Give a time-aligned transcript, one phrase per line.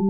[0.00, 0.08] Hello,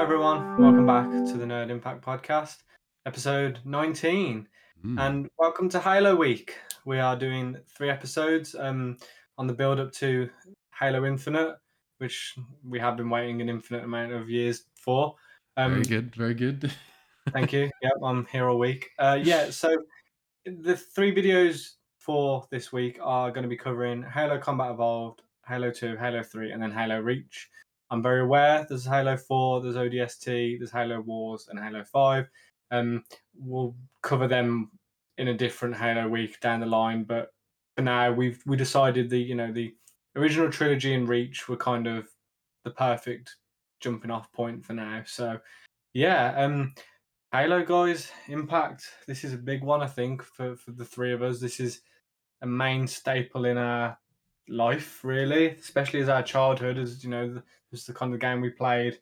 [0.00, 0.58] everyone.
[0.58, 2.62] Welcome back to the Nerd Impact Podcast,
[3.04, 4.48] episode 19.
[4.86, 4.98] Mm.
[4.98, 6.56] And welcome to Halo Week.
[6.86, 8.96] We are doing three episodes um,
[9.36, 10.30] on the build up to
[10.80, 11.56] Halo Infinite,
[11.98, 15.14] which we have been waiting an infinite amount of years for.
[15.58, 16.72] Um, very good, very good.
[17.34, 17.70] Thank you.
[17.82, 18.92] Yep, I'm here all week.
[18.98, 19.76] Uh, yeah, so
[20.44, 25.70] the three videos for this week are going to be covering Halo Combat Evolved, Halo
[25.70, 27.48] 2, Halo 3, and then Halo Reach.
[27.90, 32.26] I'm very aware there's Halo 4, there's ODST, there's Halo Wars, and Halo 5.
[32.70, 33.04] Um,
[33.36, 34.70] we'll cover them
[35.18, 37.32] in a different Halo week down the line, but
[37.76, 39.74] for now we've we decided the you know the
[40.16, 42.08] original trilogy and Reach were kind of
[42.64, 43.36] the perfect
[43.80, 45.02] jumping off point for now.
[45.06, 45.38] So
[45.92, 46.74] yeah, um
[47.34, 48.88] Halo guys, Impact.
[49.08, 51.40] This is a big one, I think, for, for the three of us.
[51.40, 51.80] This is
[52.42, 53.98] a main staple in our
[54.48, 58.50] life, really, especially as our childhood, as you know, was the kind of game we
[58.50, 59.00] played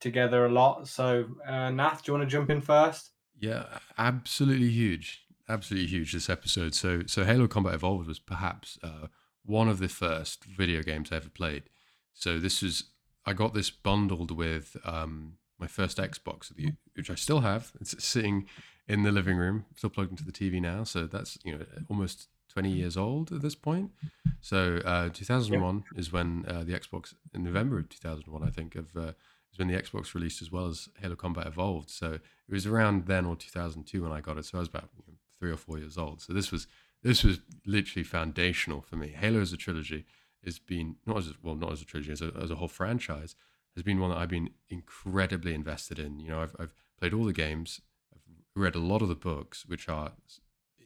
[0.00, 0.88] together a lot.
[0.88, 3.12] So, uh, Nath, do you want to jump in first?
[3.38, 6.12] Yeah, absolutely huge, absolutely huge.
[6.12, 6.74] This episode.
[6.74, 9.06] So, so Halo Combat Evolved was perhaps uh,
[9.44, 11.70] one of the first video games I ever played.
[12.12, 12.86] So this was
[13.24, 16.52] I got this bundled with um, my first Xbox,
[16.94, 17.72] which I still have.
[17.80, 18.46] It's sitting
[18.86, 20.84] in the living room, still plugged into the TV now.
[20.84, 23.92] So that's you know almost 20 years old at this point.
[24.40, 25.98] So uh, 2001 yeah.
[25.98, 29.12] is when uh, the Xbox in November of 2001, I think, of uh,
[29.52, 31.90] is when the Xbox released as well as Halo Combat Evolved.
[31.90, 34.46] So it was around then or 2002 when I got it.
[34.46, 36.20] So I was about you know, three or four years old.
[36.20, 36.66] So this was
[37.02, 39.14] this was literally foundational for me.
[39.16, 40.04] Halo as a trilogy
[40.44, 43.34] has been not as well not as a trilogy as a, as a whole franchise
[43.78, 46.18] has been one that I've been incredibly invested in.
[46.18, 47.80] You know, I've, I've played all the games,
[48.12, 48.22] I've
[48.60, 50.12] read a lot of the books, which are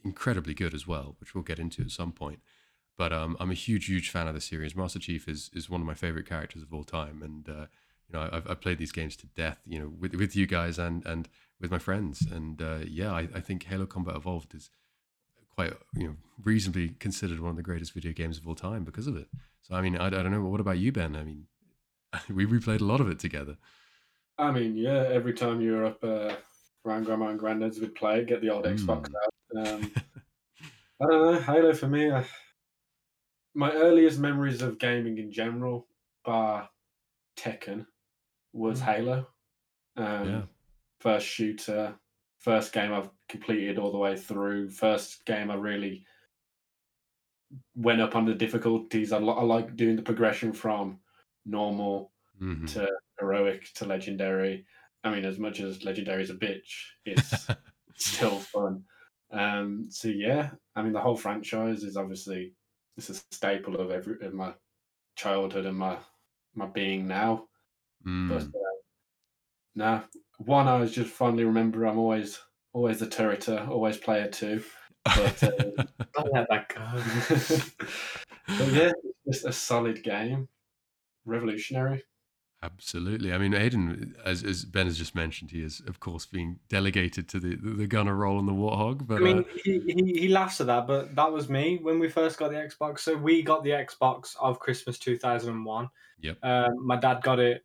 [0.05, 2.41] incredibly good as well, which we'll get into at some point.
[2.99, 4.77] But um, I'm a huge, huge fan of the series.
[4.77, 7.67] Master Chief is is one of my favorite characters of all time, and uh,
[8.07, 9.61] you know, I've, I've played these games to death.
[9.67, 11.29] You know, with with you guys and and
[11.61, 14.69] with my friends, and uh, yeah, I, I think Halo Combat Evolved is
[15.55, 19.07] quite you know reasonably considered one of the greatest video games of all time because
[19.07, 19.29] of it.
[19.63, 20.43] So I mean, I, I don't know.
[20.43, 21.17] What about you, Ben?
[21.17, 21.47] I mean,
[22.31, 23.57] we replayed a lot of it together.
[24.39, 26.35] I mean, yeah, every time you were up uh,
[26.85, 28.79] around grandma and granddad's, we'd play, get the old mm.
[28.79, 29.67] Xbox out.
[29.67, 29.93] Um,
[31.01, 32.23] I don't know, Halo for me, uh,
[33.55, 35.87] my earliest memories of gaming in general,
[36.25, 36.69] bar
[37.37, 37.87] Tekken,
[38.53, 38.85] was mm.
[38.85, 39.27] Halo.
[39.97, 40.43] Um, yeah.
[41.01, 41.95] First shooter,
[42.39, 46.05] first game I've completed all the way through, first game I really
[47.75, 49.13] went up on the difficulties.
[49.13, 50.99] I, I like doing the progression from
[51.45, 52.67] normal mm-hmm.
[52.67, 52.89] to
[53.19, 54.67] heroic to legendary.
[55.05, 56.71] I mean, as much as legendary is a bitch,
[57.05, 57.49] it's
[57.97, 58.85] still fun.
[59.33, 62.53] Um, so yeah, I mean, the whole franchise is obviously
[62.97, 64.53] it's a staple of every of my
[65.17, 65.97] childhood and my
[66.55, 67.47] my being now.
[68.07, 68.29] Mm.
[68.29, 68.73] But uh,
[69.75, 70.03] no,
[70.39, 71.87] one I was just fondly remember.
[71.87, 72.39] I'm always
[72.73, 74.63] always a turreter, always player two.
[75.05, 75.51] But uh,
[76.17, 77.87] I let that go.
[78.59, 78.93] but yeah,
[79.27, 80.49] it's just a solid game
[81.25, 82.05] revolutionary.
[82.65, 83.33] Absolutely.
[83.33, 87.29] I mean, Aiden, as, as Ben has just mentioned, he is, of course, being delegated
[87.31, 89.05] to the, the gunner role in the Warthog.
[89.05, 91.99] But I mean, uh, he, he, he laughs at that, but that was me when
[91.99, 93.01] we first got the Xbox.
[93.01, 95.91] So we got the Xbox of Christmas 2001.
[96.21, 96.39] Yep.
[96.41, 97.65] Uh, my dad got it.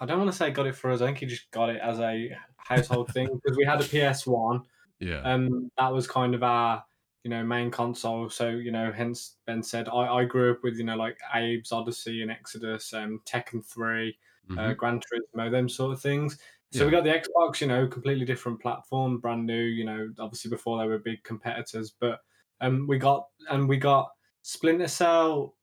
[0.00, 1.00] I don't want to say got it for us.
[1.00, 4.62] I think he just got it as a household thing because we had a PS1.
[5.00, 5.22] Yeah.
[5.22, 6.84] Um, that was kind of our
[7.24, 10.76] you know main console so you know hence ben said i, I grew up with
[10.76, 14.16] you know like abe's odyssey and exodus um tekken 3
[14.48, 14.58] uh, mm-hmm.
[14.58, 16.38] uh, gran turismo them sort of things
[16.72, 16.84] so yeah.
[16.84, 20.78] we got the xbox you know completely different platform brand new you know obviously before
[20.78, 22.20] they were big competitors but
[22.60, 24.08] um we got and we got
[24.42, 25.56] splinter cell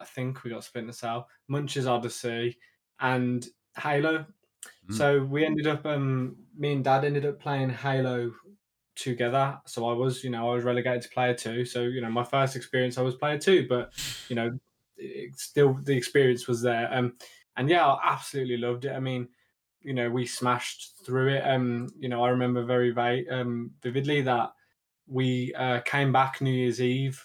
[0.00, 2.56] i think we got splinter cell munch's odyssey
[3.00, 4.24] and halo
[4.88, 4.94] mm.
[4.94, 8.32] so we ended up um me and dad ended up playing halo
[8.96, 9.58] together.
[9.66, 11.64] So I was, you know, I was relegated to player two.
[11.64, 13.92] So you know, my first experience I was player two, but
[14.28, 14.58] you know,
[14.96, 16.88] it, still the experience was there.
[16.92, 17.14] Um,
[17.56, 18.92] and yeah, I absolutely loved it.
[18.92, 19.28] I mean,
[19.80, 21.46] you know, we smashed through it.
[21.46, 24.52] Um, you know, I remember very, very um, vividly that
[25.06, 27.22] we uh, came back New Year's Eve.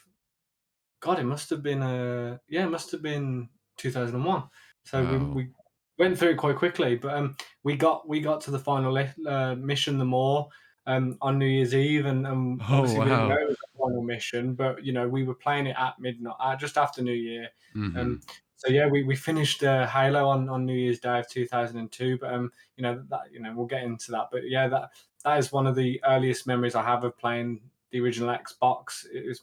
[1.00, 4.44] God, it must have been uh yeah, it must have been 2001.
[4.84, 5.12] So wow.
[5.12, 5.50] we, we
[5.98, 9.56] went through it quite quickly, but um, we got we got to the final uh,
[9.56, 10.48] mission, the Maw
[10.90, 13.06] um, on New Year's Eve, and, and oh, obviously wow.
[13.06, 15.76] we didn't know it was a final mission, but you know we were playing it
[15.78, 17.48] at midnight, uh, just after New Year.
[17.76, 17.98] Mm-hmm.
[17.98, 18.22] Um,
[18.56, 22.34] so yeah, we, we finished uh, Halo on, on New Year's Day of 2002, but
[22.34, 24.90] um, you know that you know we'll get into that, but yeah, that
[25.24, 29.06] that is one of the earliest memories I have of playing the original Xbox.
[29.14, 29.42] It was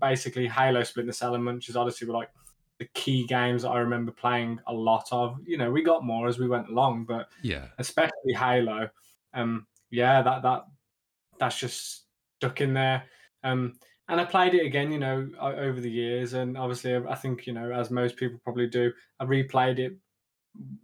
[0.00, 2.30] basically Halo, Splinter Cell, and Munch's Odyssey were like
[2.78, 5.40] the key games that I remember playing a lot of.
[5.44, 8.88] You know, we got more as we went along, but yeah, especially Halo.
[9.34, 10.66] Um, yeah, that that
[11.38, 12.04] that's just
[12.38, 13.04] stuck in there.
[13.42, 13.74] Um,
[14.08, 17.52] and I played it again, you know, over the years, and obviously, I think you
[17.54, 19.96] know, as most people probably do, I replayed it,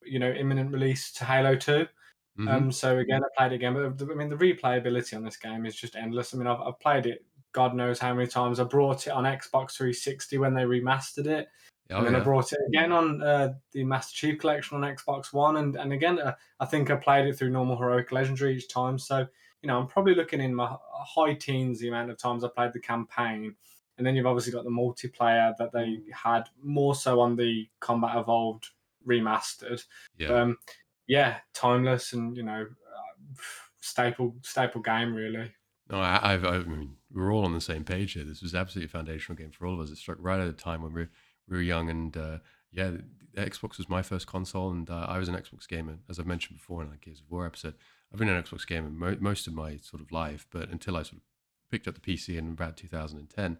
[0.02, 2.48] you know, imminent release to Halo 2 mm-hmm.
[2.48, 5.66] Um, so again, I played it again, but I mean, the replayability on this game
[5.66, 6.34] is just endless.
[6.34, 8.58] I mean, I've, I've played it, God knows how many times.
[8.58, 11.48] I brought it on Xbox 360 when they remastered it.
[11.90, 12.20] Oh, and then yeah.
[12.20, 15.92] I brought it again on uh, the Master Chief Collection on Xbox One, and and
[15.92, 18.96] again, uh, I think I played it through normal heroic legendary each time.
[18.96, 19.26] So
[19.62, 22.72] you know, I'm probably looking in my high teens the amount of times I played
[22.72, 23.54] the campaign.
[23.98, 26.04] And then you've obviously got the multiplayer that they mm.
[26.12, 28.68] had more so on the Combat Evolved
[29.06, 29.84] remastered.
[30.16, 30.58] Yeah, um,
[31.06, 33.32] yeah timeless and you know, uh,
[33.80, 35.52] staple staple game really.
[35.90, 38.24] No, I, I've, I mean, we're all on the same page here.
[38.24, 39.90] This was absolutely a foundational game for all of us.
[39.90, 41.10] It struck right at a time when we were,
[41.48, 42.38] we were young, and uh,
[42.72, 42.92] yeah,
[43.36, 46.58] Xbox was my first console, and uh, I was an Xbox gamer, as I've mentioned
[46.58, 47.74] before in the Gears of War episode.
[48.12, 51.02] I've been an Xbox gamer mo- most of my sort of life, but until I
[51.02, 51.22] sort of
[51.70, 53.58] picked up the PC in about 2010.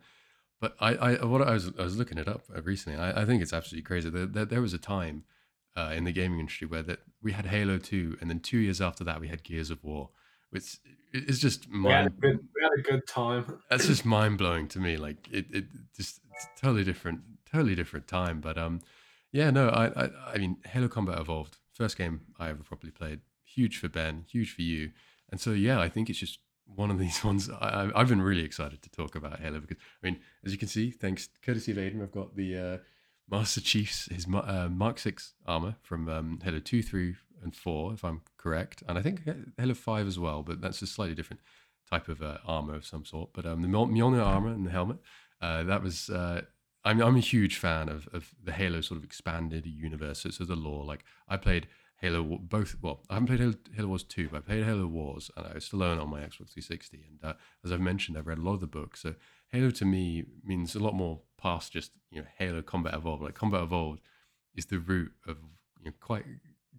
[0.61, 2.99] But I, I what I was, I was looking it up recently.
[2.99, 4.11] I, I think it's absolutely crazy.
[4.11, 5.25] There, there, there was a time
[5.76, 8.81] uh, in the gaming industry where that we had Halo 2, and then two years
[8.81, 10.11] after that we had Gears of War.
[10.50, 10.79] Which
[11.12, 11.85] is just mind.
[11.85, 13.61] We had, a good, we had a good time.
[13.70, 14.97] That's just mind blowing to me.
[14.97, 15.64] Like it, it
[15.97, 16.20] just
[16.61, 17.20] totally different,
[17.50, 18.41] totally different time.
[18.41, 18.81] But um,
[19.32, 23.20] yeah, no, I, I, I mean, Halo Combat Evolved, first game I ever properly played
[23.55, 24.91] huge for Ben, huge for you.
[25.31, 27.50] And so, yeah, I think it's just one of these ones.
[27.50, 30.69] I, have been really excited to talk about Halo because, I mean, as you can
[30.69, 32.79] see, thanks courtesy of Aiden, I've got the uh,
[33.31, 38.05] Master Chief's his uh, Mark Six armor from um, Halo Two, Three, and Four, if
[38.05, 39.23] I'm correct, and I think
[39.56, 41.41] Halo Five as well, but that's a slightly different
[41.88, 43.31] type of uh, armor of some sort.
[43.32, 44.99] But um, the Mjolnir armor and the helmet,
[45.41, 46.11] uh, that was.
[46.11, 46.43] Uh,
[46.82, 50.20] I'm, I'm a huge fan of, of the Halo sort of expanded universe.
[50.20, 51.69] So, so the lore, like I played
[52.00, 52.76] Halo, both.
[52.81, 55.58] Well, I haven't played Halo, Halo Wars 2, but I played Halo Wars, and I
[55.58, 57.05] still own on my Xbox 360.
[57.06, 59.02] And uh, as I've mentioned, I've read a lot of the books.
[59.02, 59.14] So
[59.50, 63.23] Halo to me means a lot more past just you know Halo Combat Evolved.
[63.23, 64.00] Like Combat Evolved
[64.55, 65.37] is the root of
[65.79, 66.25] you know, quite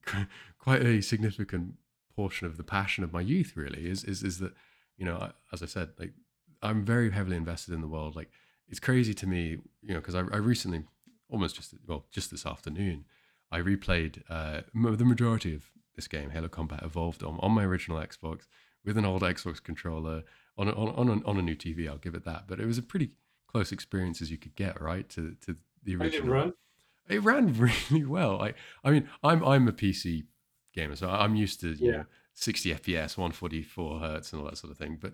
[0.59, 1.75] quite a significant
[2.15, 3.53] portion of the passion of my youth.
[3.55, 4.53] Really, is is is that
[4.97, 6.13] you know, as I said, like
[6.63, 8.15] I'm very heavily invested in the world.
[8.15, 8.31] Like
[8.67, 10.83] it's crazy to me, you know, because I, I recently,
[11.29, 13.05] almost just well, just this afternoon
[13.51, 15.63] I replayed uh, the majority of
[15.95, 18.47] this game, Halo Combat Evolved, on, on my original Xbox
[18.85, 20.23] with an old Xbox controller
[20.57, 21.87] on a, on on a, on a new TV.
[21.87, 23.11] I'll give it that, but it was a pretty
[23.47, 25.07] close experience as you could get, right?
[25.09, 26.27] To to the original.
[26.27, 26.53] It run?
[27.09, 27.53] It ran
[27.89, 28.41] really well.
[28.41, 28.53] I
[28.83, 30.25] I mean, I'm I'm a PC
[30.73, 31.97] gamer, so I'm used to you yeah.
[31.97, 34.97] know 60 FPS, 144 hertz, and all that sort of thing.
[34.99, 35.13] But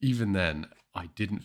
[0.00, 1.44] even then, I didn't.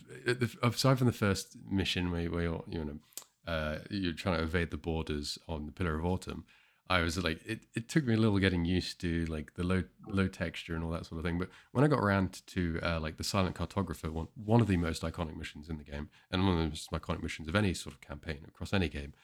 [0.62, 2.98] Aside from the first mission where, where you're, you know
[3.46, 6.44] uh, you're trying to evade the boarders on the Pillar of Autumn,
[6.88, 9.84] I was like, it, it took me a little getting used to like the low
[10.06, 11.38] low texture and all that sort of thing.
[11.38, 14.76] But when I got around to uh, like the Silent Cartographer, one one of the
[14.76, 17.72] most iconic missions in the game, and one of the most iconic missions of any
[17.72, 19.14] sort of campaign across any game,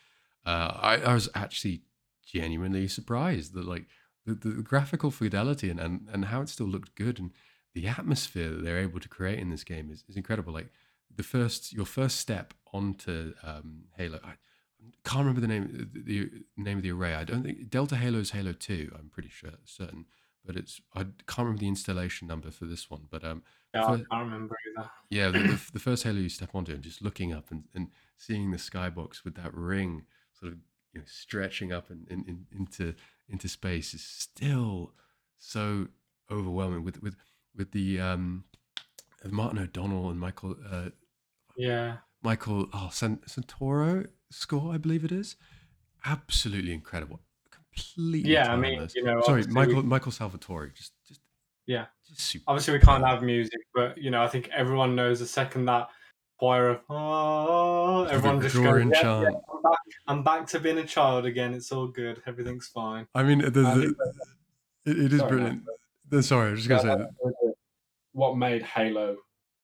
[0.47, 1.83] uh, I, I was actually
[2.25, 3.87] genuinely surprised that like
[4.25, 7.31] the, the graphical fidelity and, and and how it still looked good and
[7.75, 10.53] the atmosphere that they're able to create in this game is, is incredible.
[10.53, 10.73] Like
[11.15, 14.21] the first your first step onto um, Halo.
[14.23, 14.35] I
[15.05, 17.15] can't remember the name the, name of the array.
[17.15, 18.93] I don't think Delta Halo is Halo Two.
[18.99, 20.07] I'm pretty sure certain,
[20.45, 23.03] but it's I can't remember the installation number for this one.
[23.11, 23.43] But um,
[23.75, 24.91] yeah, I can't remember either.
[25.11, 27.89] Yeah, the, the, the, first Halo you step onto and just looking up and, and
[28.17, 30.05] seeing the skybox with that ring
[30.39, 30.59] sort of
[30.93, 32.95] you know, stretching up and in, in, into
[33.29, 34.93] into space is still
[35.39, 35.89] so
[36.31, 37.17] overwhelming with with
[37.55, 38.45] with the um,
[39.25, 40.91] Martin O'Donnell and Michael uh,
[41.57, 41.99] yeah.
[42.23, 45.37] Michael oh, Santoro score, I believe it is.
[46.05, 47.21] Absolutely incredible.
[47.51, 48.31] Completely.
[48.31, 48.73] Yeah, timeless.
[48.73, 50.75] I mean, you know, sorry, Michael we, Michael Salvatori.
[50.75, 51.21] Just, just
[51.67, 51.87] yeah.
[52.09, 55.27] Just super obviously, we can't have music, but you know, I think everyone knows the
[55.27, 55.89] second that
[56.39, 60.87] choir of oh, everyone just goes, yeah, yeah, I'm, back, I'm, back, to being a
[60.87, 61.53] child again.
[61.55, 62.23] It's all good.
[62.27, 63.07] Everything's fine.
[63.15, 63.95] I mean, the, the,
[64.87, 65.63] it, it is sorry, brilliant.
[66.11, 67.53] Man, sorry, I was just gonna say
[68.13, 69.17] what made Halo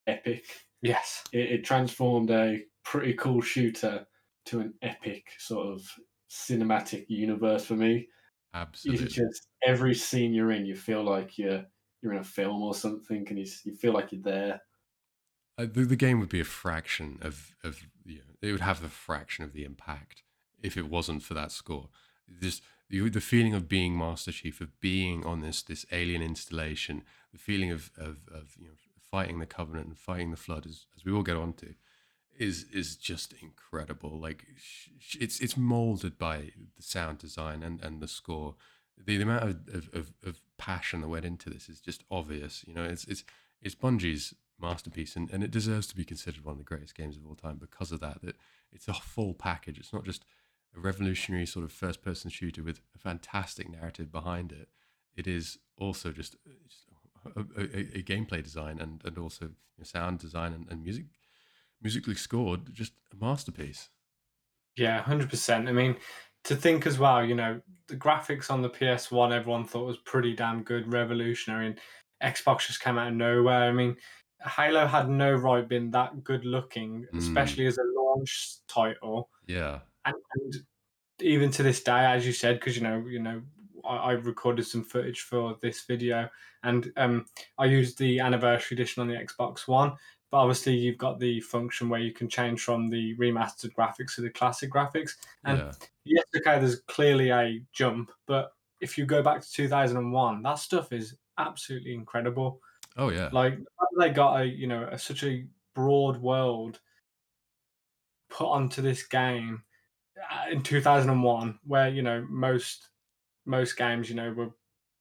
[0.05, 0.45] epic
[0.81, 1.23] Yes.
[1.31, 4.05] It, it transformed a pretty cool shooter
[4.45, 5.81] to an epic sort of
[6.29, 8.07] cinematic universe for me.
[8.53, 9.05] Absolutely.
[9.05, 11.65] It's just every scene you're in, you feel like you're
[12.01, 14.61] you're in a film or something, and you you feel like you're there.
[15.57, 18.83] Uh, the, the game would be a fraction of of you know, it would have
[18.83, 20.23] a fraction of the impact
[20.61, 21.89] if it wasn't for that score.
[22.41, 27.03] Just the, the feeling of being Master Chief, of being on this this alien installation,
[27.31, 28.73] the feeling of of, of you know
[29.11, 31.73] fighting the Covenant and fighting the Flood, as, as we will get onto,
[32.37, 34.19] is is just incredible.
[34.19, 34.45] Like
[35.19, 38.55] it's it's molded by the sound design and, and the score.
[38.97, 42.63] The, the amount of, of, of, passion that went into this is just obvious.
[42.67, 43.23] You know, it's it's
[43.61, 47.15] it's Bungie's masterpiece, and, and it deserves to be considered one of the greatest games
[47.15, 48.21] of all time because of that.
[48.23, 48.35] That
[48.71, 49.77] it's a full package.
[49.77, 50.25] It's not just
[50.75, 54.69] a revolutionary sort of first person shooter with a fantastic narrative behind it.
[55.15, 56.95] It is also just, uh, just a,
[57.35, 57.63] a,
[57.99, 59.49] a, gameplay design and, and also
[59.83, 61.05] sound design and, and music
[61.81, 63.89] musically scored, just a masterpiece.
[64.75, 65.67] Yeah, hundred percent.
[65.67, 65.95] I mean,
[66.45, 69.97] to think as well, you know, the graphics on the PS One, everyone thought was
[69.97, 71.79] pretty damn good, revolutionary, and
[72.23, 73.69] Xbox just came out of nowhere.
[73.69, 73.97] I mean,
[74.41, 77.17] Halo had no right being that good looking, mm.
[77.17, 79.29] especially as a launch title.
[79.47, 80.55] Yeah, and, and
[81.21, 83.41] even to this day, as you said, because you know, you know,
[83.85, 86.29] I, I, recorded some footage for this video,
[86.63, 87.25] and um,
[87.57, 89.93] I used the anniversary edition on the Xbox One.
[90.29, 94.21] But obviously, you've got the function where you can change from the remastered graphics to
[94.21, 95.11] the classic graphics.
[95.45, 95.71] And yeah.
[96.03, 100.91] yes, okay, there's clearly a jump, but if you go back to 2001, that stuff
[100.91, 102.61] is absolutely incredible.
[102.97, 103.59] Oh yeah, like
[103.99, 106.79] they got a you know a, such a broad world
[108.29, 109.63] put onto this game
[110.31, 112.89] uh, in 2001 where you know most
[113.47, 114.49] most games you know were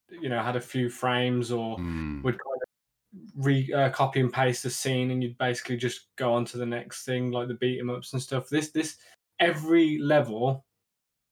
[0.08, 2.22] you know had a few frames or mm.
[2.22, 6.32] would kind of re uh, copy and paste the scene and you'd basically just go
[6.32, 8.96] on to the next thing like the beat 'em ups and stuff this this
[9.40, 10.64] every level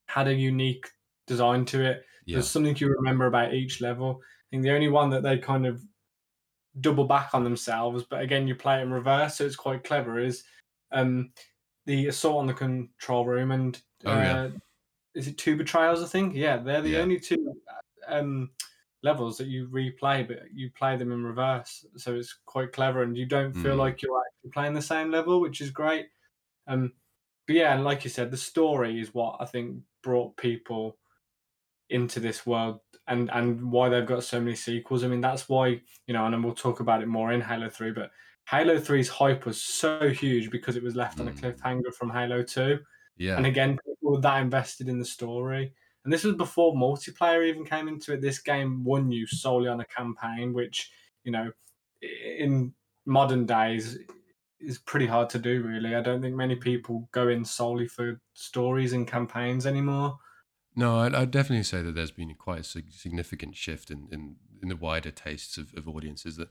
[0.08, 0.88] had a unique
[1.26, 2.36] design to it yeah.
[2.36, 5.66] there's something you remember about each level i think the only one that they kind
[5.66, 5.82] of
[6.80, 10.18] double back on themselves but again you play it in reverse so it's quite clever
[10.18, 10.42] is
[10.92, 11.30] um
[11.86, 14.48] the assault on the control room and uh, oh, yeah.
[15.14, 16.02] Uh, is it two betrayals?
[16.02, 16.34] I think.
[16.34, 16.98] Yeah, they're the yeah.
[16.98, 17.54] only two
[18.08, 18.50] um,
[19.02, 23.16] levels that you replay, but you play them in reverse, so it's quite clever, and
[23.16, 23.78] you don't feel mm.
[23.78, 26.06] like you're actually playing the same level, which is great.
[26.66, 26.92] Um,
[27.46, 30.96] but yeah, and like you said, the story is what I think brought people
[31.90, 35.04] into this world and and why they've got so many sequels.
[35.04, 37.92] I mean, that's why you know, and we'll talk about it more in Halo Three,
[37.92, 38.10] but
[38.48, 41.22] Halo 3's hype was so huge because it was left mm.
[41.22, 41.40] on a mm.
[41.40, 42.78] cliffhanger from Halo 2.
[43.16, 43.36] Yeah.
[43.36, 45.72] And again, people that invested in the story.
[46.04, 48.20] And this was before multiplayer even came into it.
[48.20, 50.90] This game won you solely on a campaign, which,
[51.24, 51.50] you know,
[52.02, 52.74] in
[53.06, 53.98] modern days
[54.60, 55.94] is pretty hard to do, really.
[55.94, 60.18] I don't think many people go in solely for stories and campaigns anymore.
[60.76, 64.68] No, I'd, I'd definitely say that there's been quite a significant shift in, in, in
[64.68, 66.48] the wider tastes of, of audiences that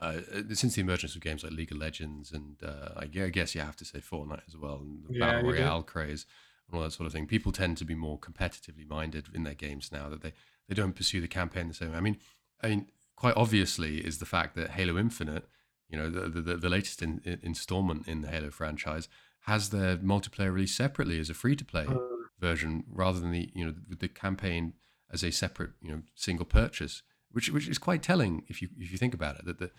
[0.00, 0.20] uh,
[0.52, 3.76] since the emergence of games like League of Legends and uh, I guess you have
[3.76, 6.26] to say Fortnite as well, and the yeah, battle royale craze
[6.68, 7.26] and all that sort of thing.
[7.26, 10.32] People tend to be more competitively minded in their games now that they,
[10.68, 11.92] they don't pursue the campaign the same.
[11.92, 11.96] way.
[11.96, 12.18] I mean,
[12.62, 15.46] I mean, quite obviously is the fact that Halo Infinite,
[15.88, 19.08] you know, the the, the latest in, in installment in the Halo franchise,
[19.40, 21.98] has their multiplayer released separately as a free to play uh,
[22.40, 24.74] version rather than the you know the, the campaign
[25.10, 28.90] as a separate you know single purchase which which is quite telling if you if
[28.90, 29.70] you think about it that the,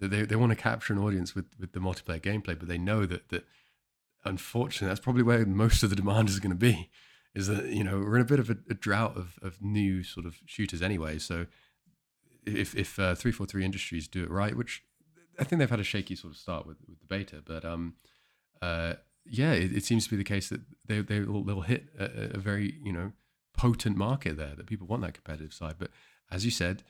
[0.00, 2.78] that they, they want to capture an audience with, with the multiplayer gameplay, but they
[2.78, 3.44] know that that
[4.24, 6.90] unfortunately that's probably where most of the demand is going to be.
[7.34, 10.02] Is that you know we're in a bit of a, a drought of, of new
[10.04, 11.18] sort of shooters anyway.
[11.18, 11.46] So
[12.46, 14.84] if if uh, three four three Industries do it right, which
[15.38, 17.94] I think they've had a shaky sort of start with with the beta, but um
[18.62, 18.94] uh
[19.26, 22.36] yeah, it, it seems to be the case that they they will they'll hit a,
[22.36, 23.12] a very you know
[23.56, 25.74] potent market there that people want that competitive side.
[25.78, 25.90] But
[26.30, 26.82] as you said,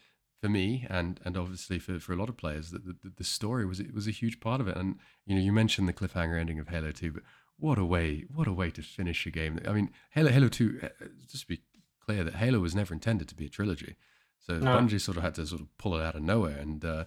[0.45, 3.65] for me and and obviously for, for a lot of players that the, the, story
[3.65, 6.39] was it was a huge part of it and you know you mentioned the cliffhanger
[6.39, 7.23] ending of Halo 2 but
[7.59, 10.81] what a way what a way to finish a game I mean Halo Halo 2
[10.83, 10.89] uh,
[11.31, 11.63] just to be
[12.05, 13.97] clear that Halo was never intended to be a trilogy
[14.39, 14.77] so no.
[14.77, 17.07] Bungie sort of had to sort of pull it out of nowhere and uh,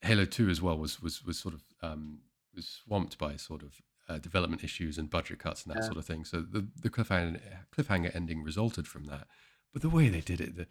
[0.00, 2.18] Halo 2 as well was was was sort of um,
[2.52, 5.86] was swamped by sort of uh, development issues and budget cuts and that yeah.
[5.86, 7.38] sort of thing so the the cliffhanger
[7.72, 9.28] cliffhanger ending resulted from that
[9.72, 10.66] but the way they did it the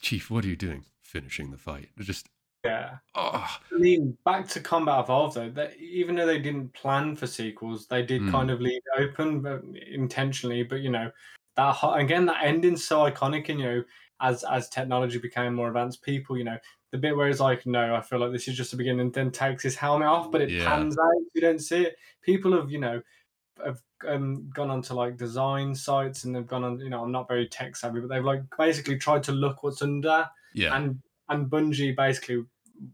[0.00, 0.84] Chief, what are you doing?
[1.08, 1.88] Finishing the fight.
[1.98, 2.28] Just
[2.66, 2.96] yeah.
[3.14, 3.58] Oh.
[3.74, 5.48] I mean, back to Combat Evolved though.
[5.48, 8.30] That even though they didn't plan for sequels, they did mm.
[8.30, 10.64] kind of leave it open, but intentionally.
[10.64, 11.10] But you know,
[11.56, 13.48] that again, that ending's so iconic.
[13.48, 13.84] And you know,
[14.20, 16.58] as as technology became more advanced, people, you know,
[16.92, 19.14] the bit where it's like, no, I feel like this is just the beginning, and
[19.14, 20.68] then takes his helmet off, but it yeah.
[20.68, 21.22] pans out.
[21.34, 21.96] You don't see it.
[22.20, 23.00] People have, you know,
[23.64, 26.80] have um, gone onto like design sites and they've gone on.
[26.80, 29.80] You know, I'm not very tech savvy, but they've like basically tried to look what's
[29.80, 30.28] under.
[30.58, 30.76] Yeah.
[30.76, 32.44] And and Bungie basically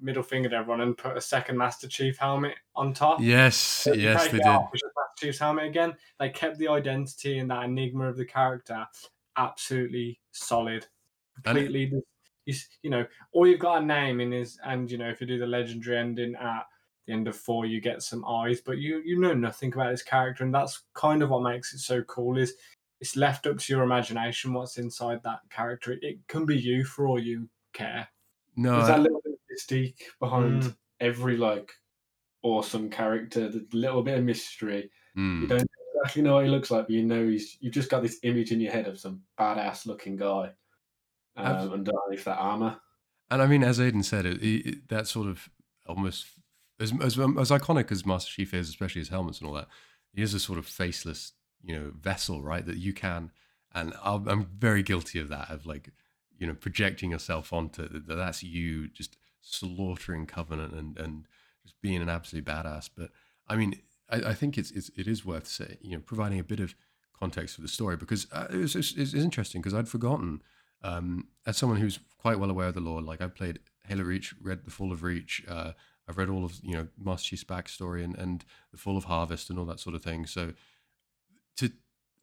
[0.01, 3.21] middle fingered everyone and put a second Master Chief helmet on top.
[3.21, 4.45] Yes, so yes, they did.
[4.45, 4.73] Master
[5.19, 5.95] Chief's helmet again.
[6.19, 8.87] They kept the identity and that enigma of the character
[9.37, 10.87] absolutely solid.
[11.43, 11.93] Completely,
[12.47, 15.27] he's you know, all you've got a name in his, and you know, if you
[15.27, 16.67] do the legendary ending at
[17.07, 20.03] the end of four, you get some eyes, but you you know nothing about his
[20.03, 22.39] character, and that's kind of what makes it so cool.
[22.39, 22.55] Is
[23.01, 25.97] it's left up to your imagination what's inside that character.
[26.01, 28.09] It can be you for all you care.
[28.57, 30.77] No, There's that little bit of mystique behind Mm.
[31.01, 31.73] every like
[32.43, 33.49] awesome character.
[33.49, 34.91] The little bit of mystery.
[35.17, 37.57] You mm, don't exactly know what he looks like, but you know he's.
[37.61, 40.51] You've just got this image in your head of some badass looking guy
[41.37, 42.79] um, underneath that armor.
[43.31, 45.49] And I mean, as Aiden said, it, it, that sort of
[45.87, 46.27] almost
[46.81, 49.69] as, as as iconic as Master Chief is, especially his helmets and all that,
[50.13, 52.65] he is a sort of faceless, you know, vessel, right?
[52.65, 53.31] That you can,
[53.73, 55.91] and I'm, I'm very guilty of that, of like,
[56.39, 58.15] you know, projecting yourself onto that.
[58.15, 61.27] That's you just slaughtering Covenant and and
[61.63, 62.91] just being an absolute badass.
[62.97, 63.11] But
[63.49, 66.45] I mean, I, I think it's, it's it is worth say, you know, providing a
[66.45, 66.75] bit of
[67.19, 70.43] context for the story because uh, it was, it's, it's interesting because I'd forgotten
[70.83, 74.35] um, as someone who's quite well aware of the lore, like I've played Halo Reach,
[74.41, 75.73] read The Fall of Reach, uh,
[76.09, 79.49] I've read all of you know Master Chief's backstory and, and The Fall of Harvest
[79.49, 80.27] and all that sort of thing.
[80.27, 80.53] So
[81.57, 81.73] to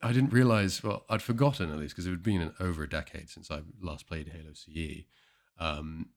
[0.03, 2.89] I didn't realize, well, I'd forgotten at least because it had been an, over a
[2.89, 5.05] decade since I last played Halo CE.
[5.59, 6.09] Um,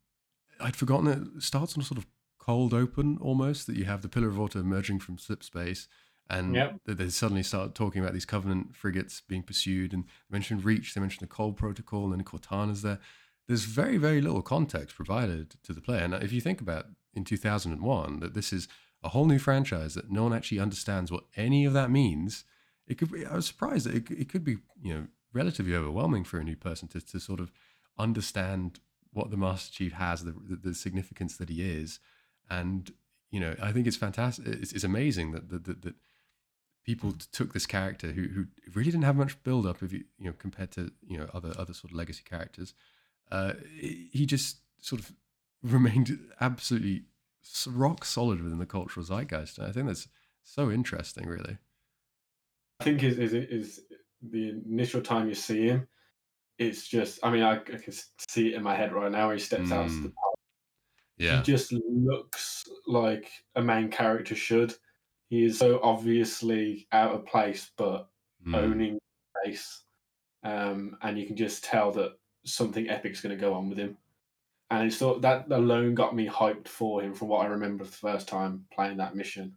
[0.61, 2.07] I'd forgotten it starts on a sort of
[2.39, 5.89] cold open almost, that you have the Pillar of Autumn emerging from slip space
[6.31, 6.81] and Yep.
[6.87, 10.95] that they suddenly start talking about these Covenant frigates being pursued and they mentioned Reach,
[10.95, 12.99] they mentioned the Cole Protocol, and then Cortana's there.
[13.47, 16.01] There's very, very little context provided to the player.
[16.01, 18.69] And if you think about in 2001 that this is
[19.03, 22.45] a whole new franchise that no one actually understands what any of that means,
[22.87, 26.25] it could be, I was surprised that it, it could be, you know, relatively overwhelming
[26.25, 27.51] for a new person to, to sort of
[27.99, 28.81] understand
[29.13, 32.01] what the Master Chief has, the, the, the significance that he is.
[32.51, 32.93] And,
[33.31, 34.47] you know, I think it's fantastic.
[34.47, 35.95] It's, it's amazing that, that, that, that
[36.85, 40.27] people took this character who, who really didn't have much build up if you, you
[40.27, 42.75] know, compared to, you know, other, other sort of legacy characters.
[43.31, 45.13] Uh, he just sort of
[45.63, 47.05] remained absolutely
[47.67, 49.59] rock solid within the cultural zeitgeist.
[49.59, 50.09] And I think that's
[50.43, 51.57] so interesting, really.
[52.81, 53.81] I think is is is
[54.23, 55.89] the initial time you see him.
[56.59, 57.19] It's just.
[57.23, 57.93] I mean, I, I can
[58.29, 59.27] see it in my head right now.
[59.27, 60.15] Where he steps out to the Mm.
[60.15, 60.35] park.
[61.17, 61.37] Yeah.
[61.39, 64.75] He just looks like a main character should.
[65.31, 68.09] He is so obviously out of place, but
[68.47, 68.55] Mm.
[68.57, 68.99] owning
[69.43, 69.81] place.
[70.45, 73.97] um, and you can just tell that something epic's going to go on with him.
[74.71, 77.91] And it's sort that alone got me hyped for him from what I remember the
[77.91, 79.57] first time playing that mission.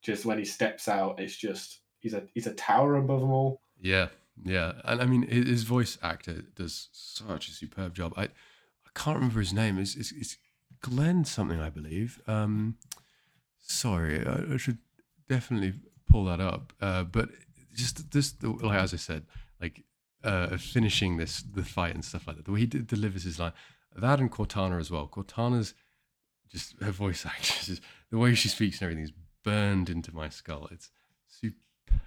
[0.00, 3.62] Just when he steps out, it's just he's a he's a tower above them all.
[3.80, 4.08] Yeah,
[4.44, 8.12] yeah, and I mean his voice actor does such a superb job.
[8.16, 9.78] I I can't remember his name.
[9.78, 10.36] It's it's
[10.80, 12.20] Glenn something, I believe.
[12.26, 12.76] Um,
[13.60, 14.78] sorry, I, I should
[15.28, 15.74] definitely
[16.08, 16.72] pull that up.
[16.80, 17.30] Uh, but
[17.74, 19.24] just this, like as I said,
[19.60, 19.84] like
[20.24, 22.44] uh, finishing this the fight and stuff like that.
[22.44, 23.52] The way he d- delivers his line,
[23.96, 25.08] that and Cortana as well.
[25.08, 25.74] Cortana's
[26.50, 29.12] just her voice actress, the way she speaks and everything is
[29.44, 30.68] burned into my skull.
[30.70, 30.90] It's
[31.28, 31.56] superb.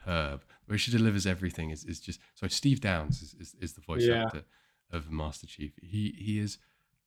[0.06, 0.40] The
[0.70, 2.50] way she delivers everything is, is just sorry.
[2.50, 4.24] Steve Downes is, is, is the voice Yeah.
[4.24, 4.44] actor
[4.92, 5.74] of Master Chief.
[5.82, 6.58] He he is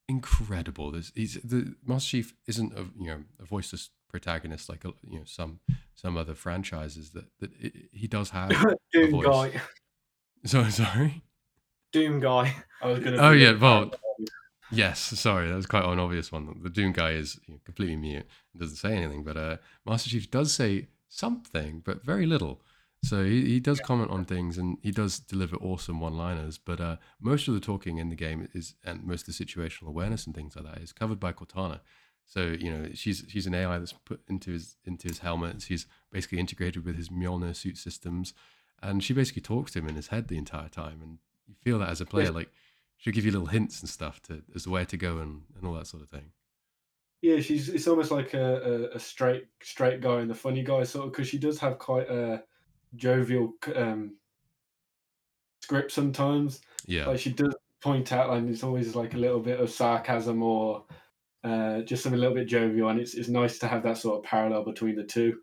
[0.08, 0.90] incredible.
[0.90, 5.18] There's he's the Master Chief isn't a you know a voiceless protagonist like a, you
[5.18, 5.60] know some
[5.94, 8.50] some other franchises that that it, he does have.
[8.92, 9.26] Doom voice.
[9.26, 9.60] guy.
[10.44, 11.22] so sorry.
[11.92, 12.54] Doom guy.
[12.82, 13.16] I was gonna.
[13.18, 13.92] Oh yeah, well,
[14.70, 15.00] yes.
[15.00, 16.60] Sorry, that was quite an obvious one.
[16.62, 19.24] The Doom guy is you know, completely mute, and doesn't say anything.
[19.24, 19.56] But uh,
[19.86, 22.60] Master Chief does say something, but very little.
[23.04, 26.58] So he, he does comment on things, and he does deliver awesome one-liners.
[26.58, 29.88] But uh, most of the talking in the game is, and most of the situational
[29.88, 31.80] awareness and things like that, is covered by Cortana.
[32.26, 35.62] So you know she's she's an AI that's put into his into his helmet.
[35.62, 38.34] She's basically integrated with his Mjolnir suit systems,
[38.82, 41.00] and she basically talks to him in his head the entire time.
[41.02, 42.50] And you feel that as a player, like
[42.98, 45.66] she'll give you little hints and stuff to as to where to go and, and
[45.66, 46.32] all that sort of thing.
[47.22, 50.84] Yeah, she's it's almost like a, a, a straight straight guy and the funny guy
[50.84, 52.42] sort of because she does have quite a
[52.96, 54.16] jovial um,
[55.62, 56.60] script sometimes.
[56.86, 60.42] Yeah, Like she does point out, and it's always like a little bit of sarcasm
[60.42, 60.84] or
[61.44, 64.18] uh, just something a little bit jovial, and it's it's nice to have that sort
[64.18, 65.38] of parallel between the two.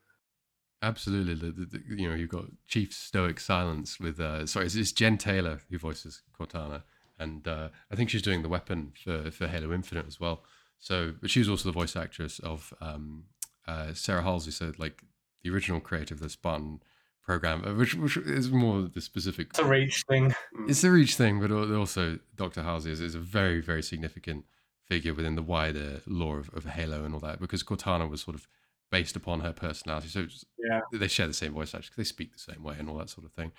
[0.81, 1.35] absolutely.
[1.35, 4.91] The, the, the- you know, you've got Chief Stoic Silence with uh, sorry, it's, it's
[4.91, 6.83] Jen Taylor who voices Cortana,
[7.19, 10.43] and uh, I think she's doing the weapon for for Halo Infinite as well.
[10.79, 13.25] So, but she's also the voice actress of um,
[13.67, 15.03] uh, Sarah Halsey, so like
[15.43, 16.81] the original creator of the Spartan
[17.25, 20.33] program, uh, which, which is more the specific It's a reach thing.
[20.67, 22.61] It's the Reach thing, but also Dr.
[22.63, 24.45] Halsey is, is a very, very significant
[24.87, 28.35] figure within the wider lore of, of Halo and all that, because Cortana was sort
[28.35, 28.47] of
[28.91, 30.07] based upon her personality.
[30.07, 30.27] So
[30.59, 30.81] Yeah.
[30.93, 33.25] they share the same voice actually, they speak the same way and all that sort
[33.25, 33.51] of thing.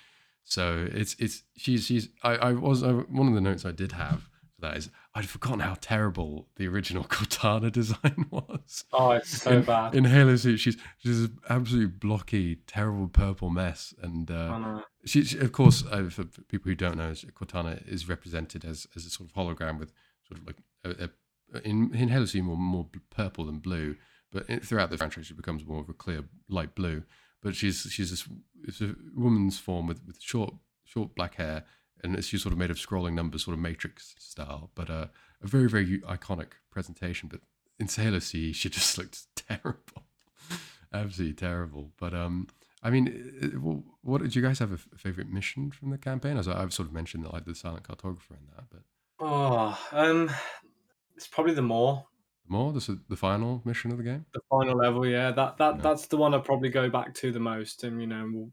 [0.44, 3.90] So it's it's she's she's I, I was I, one of the notes I did
[3.92, 8.84] have for that is I'd forgotten how terrible the original Cortana design was.
[8.92, 9.94] Oh, it's so in, bad.
[9.94, 15.38] In Halo CE, she's she's an absolutely blocky, terrible purple mess, and uh, she, she,
[15.38, 19.30] of course, uh, for people who don't know, Cortana is represented as as a sort
[19.30, 19.92] of hologram with
[20.26, 21.04] sort of like a,
[21.54, 23.96] a, in in Halo CE more more purple than blue,
[24.32, 27.02] but throughout the franchise she becomes more of a clear light blue.
[27.42, 28.28] But she's she's this
[28.64, 31.64] it's a woman's form with, with short short black hair
[32.02, 35.06] and she's sort of made of scrolling numbers, sort of Matrix style, but uh,
[35.42, 37.28] a very, very iconic presentation.
[37.28, 37.40] But
[37.78, 40.04] in Halo CE, she just looked terrible,
[40.92, 41.92] absolutely terrible.
[41.98, 42.48] But um,
[42.82, 46.36] I mean, what did you guys have a favorite mission from the campaign?
[46.36, 48.82] As I've sort of mentioned, that like the silent cartographer and that, but
[49.20, 50.30] oh, um,
[51.16, 52.04] it's probably the Maw
[52.46, 52.72] The Maw.
[52.72, 54.26] This is the final mission of the game.
[54.34, 55.30] The final level, yeah.
[55.30, 58.30] That that that's the one I probably go back to the most, and you know,
[58.32, 58.52] we'll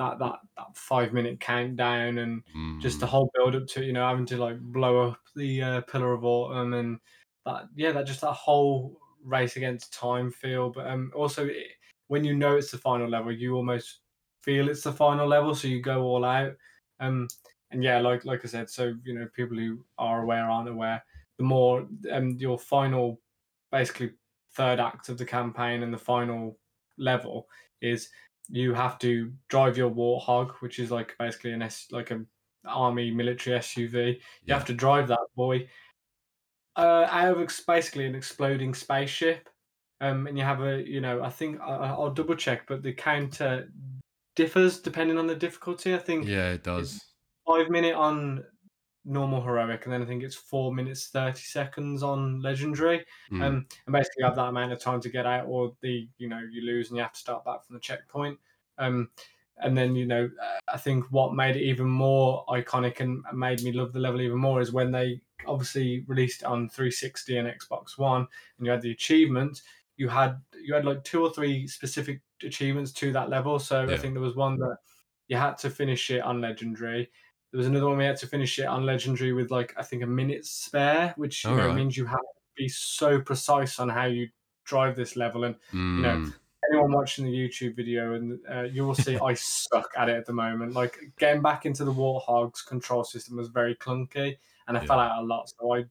[0.00, 2.80] that that that five minute countdown and mm.
[2.80, 3.10] just the mm.
[3.10, 6.24] whole build up to you know having to like blow up the uh, pillar of
[6.24, 6.98] autumn and
[7.44, 11.66] that yeah that just that whole race against time feel but um also it,
[12.08, 14.00] when you know it's the final level you almost
[14.42, 16.54] feel it's the final level so you go all out
[17.00, 17.28] um
[17.70, 21.04] and yeah like like i said so you know people who are aware aren't aware
[21.36, 23.20] the Maw um your final
[23.70, 24.12] basically
[24.54, 26.58] third act of the campaign and the final
[26.96, 27.46] level
[27.82, 28.08] is
[28.48, 32.24] you have to drive your warthog, which is like basically an S like a
[32.66, 34.14] army military SUV.
[34.14, 34.54] You yeah.
[34.54, 35.68] have to drive that boy
[36.76, 39.48] uh, out of basically an exploding spaceship.
[40.00, 42.92] Um, and you have a, you know, I think I, will double check, but the
[42.92, 43.70] counter
[44.34, 45.94] differs depending on the difficulty.
[45.94, 47.04] I think yeah, it does.
[47.46, 48.44] Five minute on
[49.10, 53.04] normal heroic, and then I think it's four minutes thirty seconds on legendary.
[53.32, 53.42] Mm.
[53.42, 56.28] Um, and basically you have that amount of time to get out, or the you
[56.28, 58.38] know you lose and you have to start back from the checkpoint.
[58.78, 59.10] Um,
[59.58, 60.30] and then you know
[60.72, 64.38] I think what made it even more iconic and made me love the level even
[64.38, 68.26] more is when they obviously released it on 360 and Xbox One,
[68.58, 69.62] and you had the achievement.
[69.96, 73.58] You had you had like two or three specific achievements to that level.
[73.58, 73.94] So yeah.
[73.94, 74.76] I think there was one that
[75.28, 77.10] you had to finish it on legendary
[77.52, 80.02] there was another one we had to finish it on legendary with like I think
[80.02, 81.74] a minute spare, which you know right.
[81.74, 84.28] means you have to be so precise on how you
[84.64, 85.44] drive this level.
[85.44, 85.96] And mm.
[85.96, 86.30] you know, hmm.
[86.70, 90.26] anyone watching the YouTube video, and uh, you will see I suck at it at
[90.26, 90.74] the moment.
[90.74, 94.36] Like getting back into the Warthog's control system was very clunky,
[94.68, 94.86] and I yeah.
[94.86, 95.50] fell out a lot.
[95.58, 95.84] So I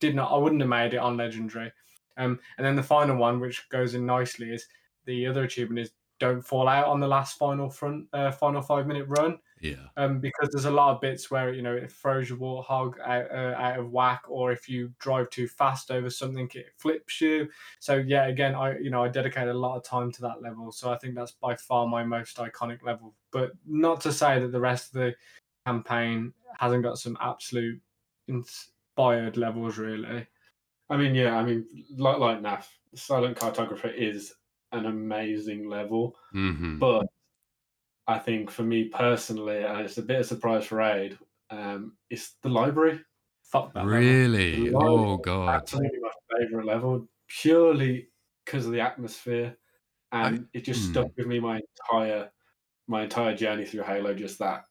[0.00, 1.72] did not, I wouldn't have made it on legendary.
[2.16, 4.66] Um, and then the final one, which goes in nicely, is
[5.04, 5.92] the other achievement is
[6.24, 9.38] don't fall out on the last final front, uh, final five minute run.
[9.60, 9.86] Yeah.
[9.96, 13.30] Um, because there's a lot of bits where you know it throws your warthog out,
[13.30, 17.48] uh, out of whack, or if you drive too fast over something, it flips you.
[17.78, 20.72] So yeah, again, I you know I dedicate a lot of time to that level.
[20.72, 23.14] So I think that's by far my most iconic level.
[23.30, 25.14] But not to say that the rest of the
[25.66, 27.80] campaign hasn't got some absolute
[28.28, 30.26] inspired levels, really.
[30.88, 34.34] I mean, yeah, I mean, like like Naf, Silent Cartographer is
[34.74, 36.78] an amazing level, mm-hmm.
[36.78, 37.06] but
[38.06, 41.18] I think for me personally, and it's a bit of a surprise for Aid,
[41.50, 43.00] um, it's the library.
[43.44, 43.86] Fuck that.
[43.86, 44.70] Really?
[44.70, 45.48] Library oh god.
[45.54, 48.08] Absolutely my favorite level, purely
[48.44, 49.56] because of the atmosphere,
[50.12, 50.92] and I, it just hmm.
[50.92, 51.60] stuck with me my
[51.90, 52.30] entire
[52.86, 54.14] my entire journey through Halo.
[54.14, 54.64] Just that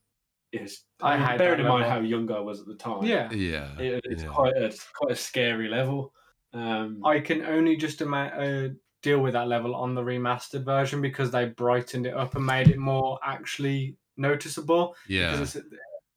[0.51, 0.83] is.
[1.01, 3.03] I, I bearing in mind how young I was at the time.
[3.03, 3.77] Yeah, yeah.
[3.79, 4.29] It, it's yeah.
[4.29, 6.13] quite a quite a scary level.
[6.53, 8.39] Um, I can only just imagine.
[8.39, 12.45] Uh, deal with that level on the remastered version because they brightened it up and
[12.45, 14.95] made it more actually noticeable.
[15.07, 15.45] Yeah.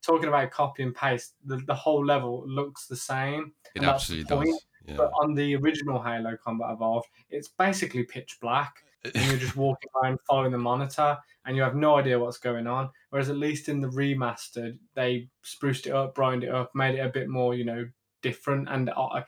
[0.03, 3.53] talking about copy and paste, the, the whole level looks the same.
[3.75, 4.65] It absolutely does.
[4.87, 4.95] Yeah.
[4.97, 8.77] But on the original Halo Combat Evolved, it's basically pitch black.
[9.15, 12.67] and you're just walking around following the monitor and you have no idea what's going
[12.67, 12.91] on.
[13.11, 17.01] Whereas at least in the remastered, they spruced it up, brightened it up, made it
[17.01, 17.89] a bit more, you know,
[18.23, 18.69] different.
[18.69, 19.23] And uh,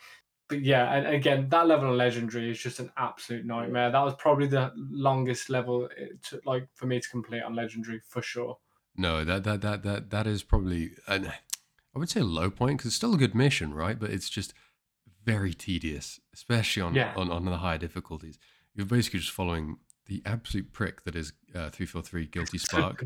[0.48, 3.90] but yeah, and again, that level of legendary is just an absolute nightmare.
[3.90, 8.00] That was probably the longest level it took, like for me to complete on legendary
[8.06, 8.58] for sure.
[8.96, 11.32] No, that that that that that is probably an,
[11.94, 13.98] I would say a low point because it's still a good mission, right?
[13.98, 14.54] But it's just
[15.24, 17.12] very tedious, especially on yeah.
[17.14, 18.38] on on the higher difficulties.
[18.74, 23.04] You're basically just following the absolute prick that is uh, 343 Guilty Spark,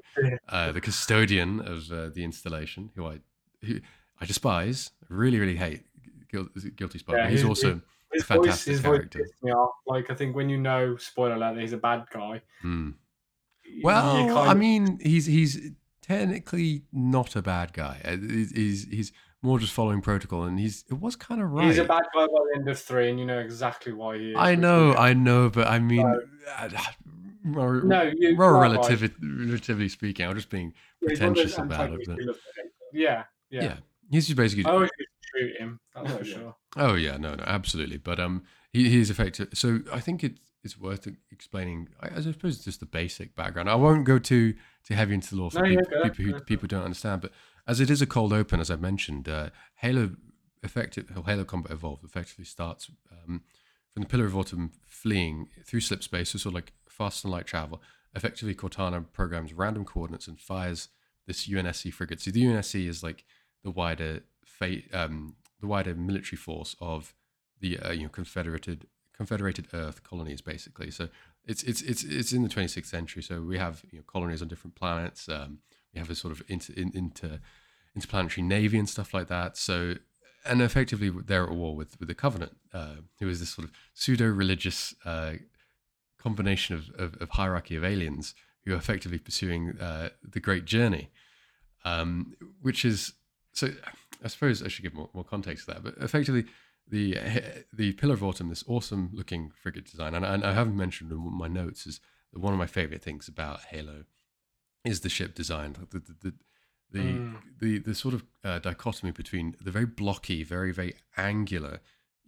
[0.49, 3.19] uh, the custodian of uh, the installation, who I
[3.65, 3.81] who
[4.21, 5.83] I despise, really, really hate
[6.33, 7.19] guilty Spark.
[7.19, 7.81] Yeah, he's, he's also
[8.13, 9.27] his, a fantastic voice, character.
[9.87, 12.43] Like I think when you know, spoiler alert, he's a bad guy.
[12.65, 12.95] Mm.
[13.83, 15.71] Well, I mean, he's he's
[16.03, 18.01] technically not a bad guy.
[18.05, 18.17] Uh,
[18.55, 21.67] he's he's more just following protocol, and he's it was kind of right.
[21.67, 24.31] He's a bad guy by the end of three, and you know exactly why he
[24.31, 24.37] is.
[24.39, 26.07] I know, I know, but I mean,
[26.57, 26.69] uh,
[27.45, 29.47] no, you, relatively, right.
[29.47, 30.73] relatively speaking, I'm just being
[31.05, 32.01] pretentious about it.
[32.07, 32.19] But...
[32.93, 33.77] Yeah, yeah, yeah.
[34.11, 34.65] He's just basically
[35.47, 35.81] shoot him.
[35.95, 36.35] That's Oh, for yeah.
[36.35, 36.57] sure.
[36.77, 37.99] Oh yeah, no, no, absolutely.
[37.99, 39.49] But um, he, he is effective.
[39.55, 41.89] So I think it, it's worth explaining.
[42.01, 43.69] I, I suppose just the basic background.
[43.69, 44.55] I won't go too
[44.87, 47.21] too heavy into the lore for No, people, go, people who go people don't understand.
[47.23, 47.33] But
[47.67, 50.11] as it is a cold open, as I've mentioned, uh, Halo
[50.63, 53.43] effective Halo Combat Evolved effectively starts um,
[53.93, 57.33] from the Pillar of Autumn fleeing through slip space, so sort of like fast and
[57.33, 57.83] light travel.
[58.15, 60.89] Effectively, Cortana programs random coordinates and fires
[61.27, 62.21] this UNSC frigate.
[62.21, 63.25] So the UNSC is like
[63.65, 64.21] the wider
[64.93, 67.15] um, the wider military force of
[67.61, 70.91] the uh, you know confederated confederated Earth colonies, basically.
[70.91, 71.09] So
[71.45, 73.23] it's it's it's it's in the 26th century.
[73.23, 75.29] So we have you know, colonies on different planets.
[75.29, 75.59] Um,
[75.95, 77.39] we have a sort of inter, in, inter
[77.95, 79.57] interplanetary navy and stuff like that.
[79.57, 79.95] So
[80.45, 83.73] and effectively they're at war with with the Covenant, uh, who is this sort of
[83.95, 85.35] pseudo religious uh,
[86.19, 91.11] combination of, of, of hierarchy of aliens who are effectively pursuing uh, the Great Journey,
[91.85, 93.13] um, which is
[93.53, 93.71] so.
[94.25, 96.45] I suppose I should give more, more context to that, but effectively,
[96.89, 97.19] the
[97.73, 101.11] the Pillar of Autumn, this awesome looking frigate design, and I, and I haven't mentioned
[101.13, 102.01] in my notes, is
[102.33, 104.05] that one of my favorite things about Halo
[104.85, 105.75] is the ship design.
[105.91, 106.35] The the the
[106.91, 107.37] the, Mm.
[107.59, 111.81] the, the sort of uh, dichotomy between the very blocky, very very angular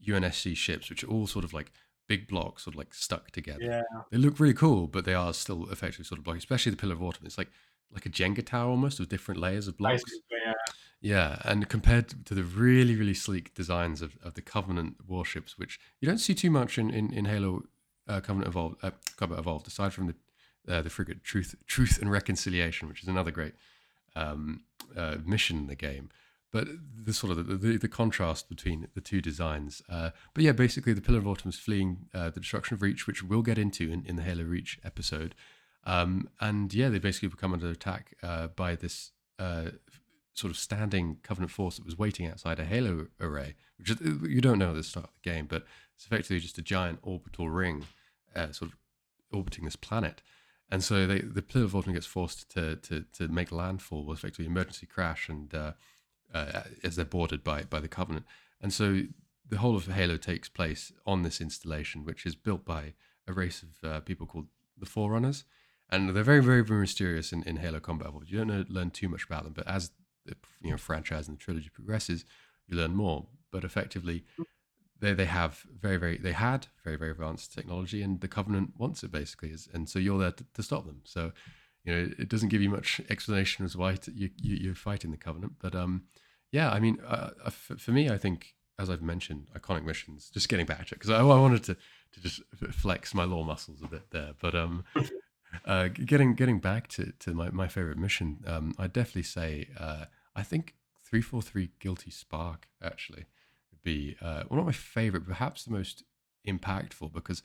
[0.09, 1.70] UNSC ships, which are all sort of like
[2.09, 3.62] big blocks, sort of like stuck together.
[3.62, 3.83] Yeah.
[4.11, 6.38] They look really cool, but they are still effectively sort of blocky.
[6.38, 7.50] Especially the Pillar of Autumn, it's like
[7.94, 10.04] like a Jenga tower almost with different layers of blocks.
[10.04, 10.52] Basically, yeah.
[11.00, 15.78] Yeah, and compared to the really, really sleek designs of, of the Covenant warships, which
[16.00, 17.64] you don't see too much in, in, in Halo
[18.09, 20.14] uh, Covenant Evolved, uh, Combat Evolved, aside from the
[20.66, 23.52] uh, the frigate Truth Truth and Reconciliation, which is another great
[24.16, 24.62] um,
[24.96, 26.09] uh, mission in the game.
[26.50, 26.68] But
[27.04, 29.83] the sort of the, the, the contrast between the two designs.
[29.88, 33.07] Uh, but yeah, basically the Pillar of Autumn is fleeing uh, the destruction of Reach,
[33.07, 35.35] which we'll get into in, in the Halo Reach episode.
[35.87, 39.70] Um, and yeah, they basically become under attack uh, by this uh,
[40.33, 44.40] sort of standing Covenant force that was waiting outside a Halo array, which is, you
[44.40, 47.49] don't know at the start of the game, but it's effectively just a giant orbital
[47.49, 47.87] ring,
[48.35, 48.77] uh, sort of
[49.33, 50.23] orbiting this planet.
[50.70, 54.47] And so they, the of Autumn gets forced to, to, to make landfall, with effectively
[54.47, 55.73] emergency crash, and uh,
[56.33, 58.25] uh, as they're boarded by by the Covenant.
[58.61, 59.03] And so
[59.49, 62.94] the whole of Halo takes place on this installation, which is built by
[63.29, 65.44] a race of uh, people called the Forerunners,
[65.90, 68.31] and they're very, very, very mysterious in, in Halo Combat Evolved.
[68.31, 69.90] You don't know, learn too much about them, but as
[70.27, 72.25] the you know franchise and the trilogy progresses,
[72.66, 73.27] you learn more.
[73.51, 74.25] But effectively,
[75.01, 79.03] they they have very, very they had very, very advanced technology, and the Covenant wants
[79.03, 81.03] it basically, and so you're there to, to stop them.
[81.05, 81.33] So
[81.85, 85.16] you know it doesn't give you much explanation as why you, you you're fighting the
[85.16, 86.05] Covenant, but um
[86.51, 90.31] yeah, I mean uh, uh, for, for me, I think as I've mentioned, iconic missions.
[90.33, 92.42] Just getting back to it because I, I wanted to to just
[92.73, 94.85] flex my lore muscles a bit there, but um.
[95.64, 100.07] Uh, getting getting back to, to my, my favorite mission, um, I'd definitely say uh,
[100.35, 103.25] I think three four three Guilty Spark actually
[103.71, 106.05] would be uh, one of my favorite, perhaps the most
[106.47, 107.43] impactful because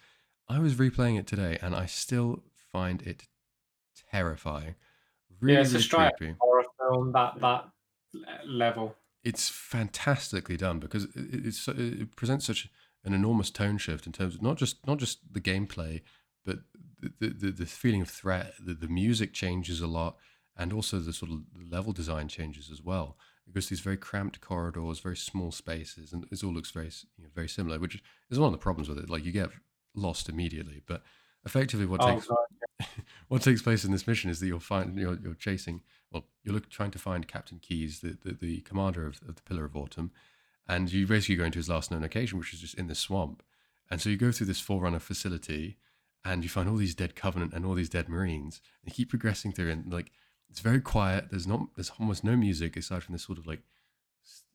[0.48, 3.28] I was replaying it today and I still find it
[4.12, 4.76] terrifying.
[5.40, 6.36] Really, yeah, it's a straight creepy.
[6.40, 7.70] horror film that that
[8.46, 8.96] level.
[9.24, 12.70] It's fantastically done because it, it- it's so- it presents such
[13.04, 16.02] an enormous tone shift in terms of not just not just the gameplay,
[17.02, 18.54] the the, the feeling of threat.
[18.60, 20.18] The, the music changes a lot,
[20.58, 23.18] and also the sort of level design changes as well.
[23.48, 27.30] Because these very cramped corridors, very small spaces, and it all looks very you know,
[27.34, 29.10] very similar, which is one of the problems with it.
[29.10, 29.50] Like you get
[29.96, 31.04] lost immediately, but
[31.46, 32.88] effectively what Oh, takes God.
[33.28, 35.82] what takes place in this mission is that you'll find you're, you're chasing
[36.12, 39.42] well you're look, trying to find captain Keyes the, the, the commander of, of the
[39.44, 40.12] pillar of autumn
[40.68, 43.44] and you basically go into his last known location which is just in the swamp
[43.90, 45.78] and so you go through this forerunner facility
[46.26, 49.10] and you find all these dead covenant and all these dead marines and you keep
[49.10, 50.12] progressing through and like
[50.50, 53.62] it's very quiet there's not there's almost no music aside from this sort of like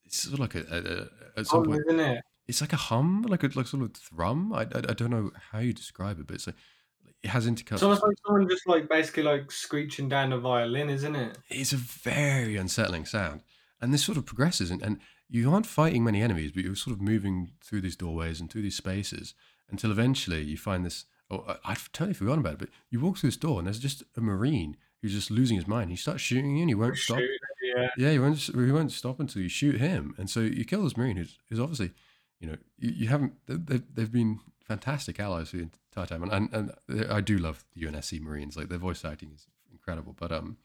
[0.05, 2.22] it's sort of like a, a, a at some point isn't it?
[2.46, 4.53] it's like a hum, like a like sort of thrum.
[4.53, 6.57] I, I, I don't know how you describe it, but it's like
[7.22, 7.74] it has intercuts.
[7.74, 11.38] It's almost like someone just like basically like screeching down a violin, isn't it?
[11.48, 13.42] It's a very unsettling sound,
[13.81, 16.94] and this sort of progresses, and, and you aren't fighting many enemies, but you're sort
[16.94, 19.35] of moving through these doorways and through these spaces
[19.70, 21.07] until eventually you find this.
[21.35, 24.03] Oh, I've totally forgotten about it, but you walk through this door, and there's just
[24.16, 25.90] a marine who's just losing his mind.
[25.90, 27.18] He starts shooting you, and he won't stop.
[27.18, 27.31] Shoot,
[27.62, 27.88] yeah.
[27.97, 28.38] Yeah, he won't.
[28.38, 31.61] He won't stop until you shoot him, and so you kill this marine who's, who's
[31.61, 31.92] obviously,
[32.40, 33.35] you know, you, you haven't.
[33.47, 37.87] They've, they've been fantastic allies the entire time, and, and and I do love the
[37.87, 38.57] UNSC Marines.
[38.57, 40.14] Like their voice acting is incredible.
[40.18, 40.59] But um,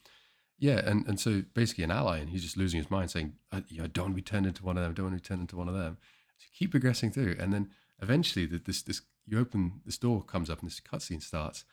[0.58, 3.64] yeah, and and so basically an ally, and he's just losing his mind, saying, I,
[3.68, 4.94] you know, don't want to be turned into one of them.
[4.94, 5.98] Don't want to be turned into one of them.
[6.38, 7.70] So you keep progressing through, and then
[8.02, 11.66] eventually the, this this you open this door comes up, and this cutscene starts.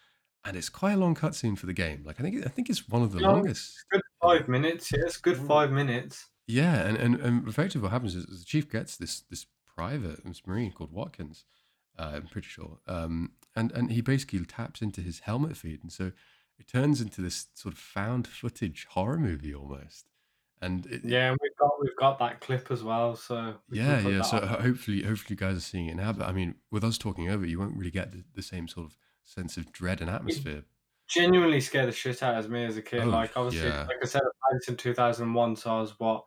[0.45, 2.05] And it's quite a long cutscene for the game.
[2.05, 3.37] Like I think I think it's one of the Long.
[3.37, 3.85] longest.
[3.91, 4.93] Good five minutes.
[4.93, 5.49] Yes, good Mm.
[5.49, 6.29] five minutes.
[6.47, 10.47] Yeah, and, and, and effectively what happens is the chief gets this this private, this
[10.47, 11.45] marine called Watkins,
[11.99, 15.91] uh, I'm pretty sure, um, and and he basically taps into his helmet feed, and
[15.93, 16.13] so
[16.59, 20.07] it turns into this sort of found footage horror movie almost.
[20.63, 23.15] And it, yeah, we've got we've got that clip as well.
[23.15, 24.23] So yeah, yeah.
[24.23, 24.49] So on.
[24.49, 26.13] hopefully, hopefully, you guys are seeing it now.
[26.13, 28.87] But I mean, with us talking over, you won't really get the, the same sort
[28.87, 30.59] of sense of dread and atmosphere.
[30.59, 30.65] It
[31.09, 33.03] genuinely scared the shit out of me as a kid.
[33.03, 33.85] Oh, like obviously, yeah.
[33.87, 36.25] like I said, I played this in two thousand one, so I was what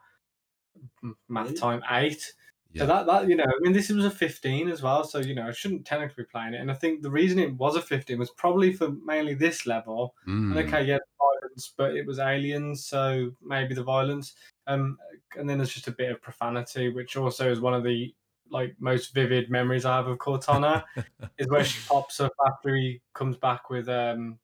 [1.28, 2.34] math time eight.
[2.72, 2.82] Yeah.
[2.84, 5.34] So that that you know, I mean, this was a 15 as well, so you
[5.34, 6.62] know, I shouldn't technically be playing it.
[6.62, 10.14] And I think the reason it was a 15 was probably for mainly this level.
[10.28, 10.56] Mm.
[10.56, 11.00] And okay, yeah,
[11.78, 14.34] but it was aliens, so maybe the violence.
[14.68, 14.98] Um,
[15.38, 18.14] and then there's just a bit of profanity, which also is one of the
[18.52, 20.84] like most vivid memories I have of Cortana,
[21.38, 24.40] is where she pops up after he comes back with um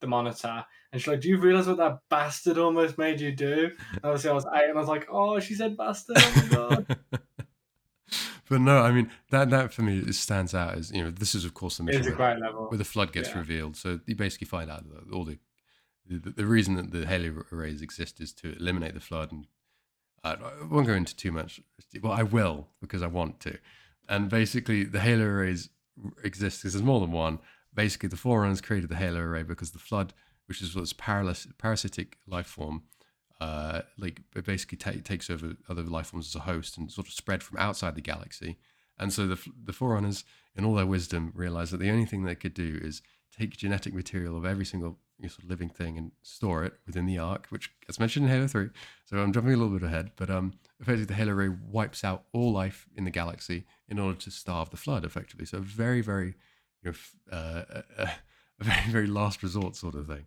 [0.00, 0.64] the monitor.
[0.92, 3.70] And she's like, Do you realize what that bastard almost made you do?
[3.92, 6.18] And obviously, I was eight and I was like, Oh, she said bastard.
[6.52, 6.84] Oh
[8.48, 11.46] but no, I mean that that for me stands out as you know this is
[11.46, 12.66] of course the mission it's a great level.
[12.68, 13.38] where the flood gets yeah.
[13.38, 13.76] revealed.
[13.76, 15.38] So you basically find out that all the,
[16.06, 19.46] the the reason that the Halo arrays exist is to eliminate the flood, and
[20.24, 20.36] I
[20.70, 21.60] won't go into too much.
[22.02, 23.58] Well, I will because I want to.
[24.08, 25.70] And basically, the Halo arrays
[26.22, 27.38] exist because there's more than one.
[27.74, 30.12] Basically, the Forerunners created the Halo array because the flood,
[30.46, 32.82] which is what's parasitic life form,
[33.40, 37.06] uh, like it basically t- takes over other life forms as a host and sort
[37.08, 38.58] of spread from outside the galaxy.
[38.98, 42.34] And so the the Forerunners, in all their wisdom, realized that the only thing they
[42.34, 43.02] could do is
[43.36, 47.18] take genetic material of every single sort of living thing and store it within the
[47.18, 48.70] Ark, which gets mentioned in Halo Three.
[49.04, 52.24] So I'm jumping a little bit ahead, but um, effectively the Halo Array wipes out
[52.32, 55.46] all life in the galaxy in order to starve the flood, effectively.
[55.46, 56.34] So very, very,
[56.82, 58.02] you know, uh, a,
[58.60, 60.26] a very, very last resort sort of thing.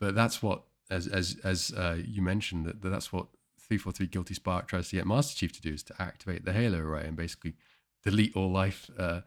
[0.00, 4.34] But that's what as as as uh, you mentioned that, that that's what 343 Guilty
[4.34, 7.16] Spark tries to get Master Chief to do is to activate the Halo array and
[7.16, 7.54] basically
[8.02, 9.20] delete all life uh,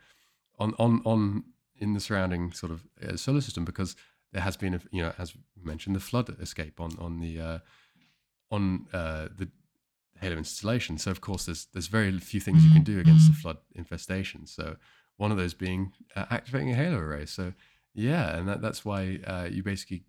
[0.60, 1.44] on on on
[1.78, 3.96] in the surrounding sort of uh, solar system because
[4.36, 7.60] there has been a, you know as mentioned the flood escape on on the uh,
[8.52, 9.48] on uh, the
[10.20, 10.98] Halo installation.
[10.98, 14.46] So of course there's there's very few things you can do against the flood infestation.
[14.46, 14.76] So
[15.16, 17.26] one of those being uh, activating a Halo array.
[17.26, 17.54] So
[17.94, 20.04] yeah, and that, that's why uh, you basically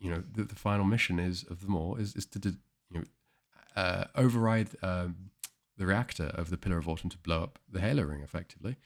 [0.00, 2.56] you know the, the final mission is of them all is, is to
[2.90, 3.04] you know
[3.76, 5.30] uh, override um,
[5.76, 8.76] the reactor of the Pillar of Autumn to blow up the Halo ring effectively.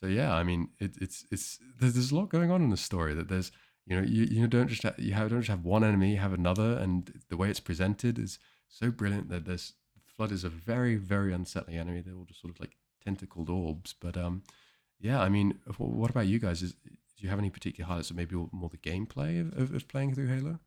[0.00, 2.76] So yeah, I mean it, it's it's there's, there's a lot going on in the
[2.76, 3.50] story that there's
[3.88, 6.18] you know you, you don't just have, you have, don't just have one enemy, you
[6.18, 9.72] have another, and the way it's presented is so brilliant that there's
[10.16, 12.00] flood is a very very unsettling enemy.
[12.00, 14.42] They're all just sort of like tentacled orbs, but um
[15.00, 16.62] yeah, I mean, what about you guys?
[16.62, 19.88] Is do you have any particular highlights of maybe more the gameplay of, of, of
[19.88, 20.58] playing through Halo?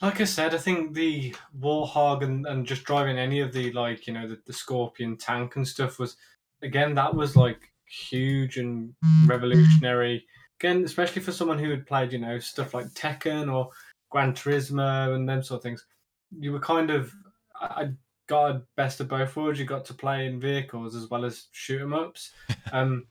[0.00, 4.06] Like I said, I think the Warthog and, and just driving any of the like
[4.06, 6.16] you know the, the Scorpion tank and stuff was
[6.62, 8.94] again that was like huge and
[9.26, 10.24] revolutionary.
[10.60, 13.70] Again, especially for someone who had played you know stuff like Tekken or
[14.10, 15.86] Gran Turismo and them sort of things,
[16.38, 17.12] you were kind of
[17.60, 17.90] I
[18.28, 19.58] got best of both worlds.
[19.58, 22.32] You got to play in vehicles as well as shoot 'em ups.
[22.72, 23.06] Um,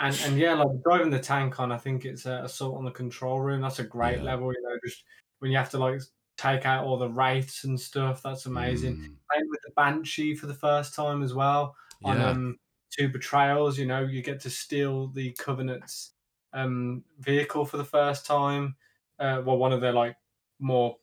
[0.00, 2.90] and and yeah, like driving the tank on, I think it's a assault on the
[2.90, 3.60] control room.
[3.60, 4.24] That's a great yeah.
[4.24, 4.52] level.
[4.52, 5.04] You know, just
[5.38, 6.00] when you have to like
[6.38, 8.22] take out all the wraiths and stuff.
[8.22, 8.96] That's amazing.
[8.96, 9.16] Mm.
[9.30, 12.10] Playing with the banshee for the first time as well yeah.
[12.10, 12.58] on um,
[12.96, 13.78] two betrayals.
[13.78, 16.12] You know, you get to steal the Covenant's
[16.52, 18.76] um, vehicle for the first time.
[19.18, 20.16] Uh, well, one of the like
[20.60, 20.96] more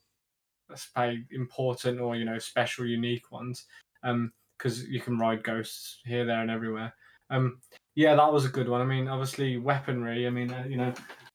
[0.68, 3.66] let's say important or you know special, unique ones.
[4.02, 6.94] Um, because you can ride ghosts here, there, and everywhere.
[7.30, 7.60] Um,
[7.94, 8.80] yeah, that was a good one.
[8.80, 10.26] I mean, obviously weaponry.
[10.26, 10.92] I mean, uh, you know,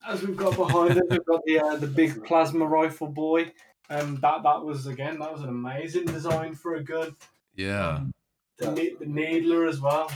[0.07, 3.51] as we've got behind us, we've got the uh, the big plasma rifle boy.
[3.89, 7.15] Um, that that was again, that was an amazing design for a gun.
[7.55, 7.95] Yeah.
[7.95, 8.13] Um,
[8.57, 10.11] the, the needler as well.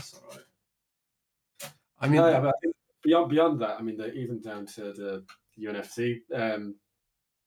[2.00, 2.75] I mean, yeah, but I think
[3.06, 5.24] beyond beyond that, I mean, the, even down to the
[5.58, 6.74] UNSC um,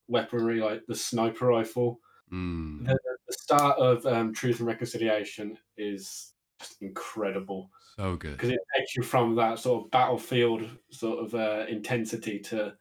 [0.08, 2.00] weaponry, like the sniper rifle.
[2.34, 2.86] Mm.
[2.86, 7.70] The, the, start of um, Truth and Reconciliation is just incredible.
[7.98, 12.40] So good because it takes you from that sort of battlefield sort of uh, intensity
[12.40, 12.74] to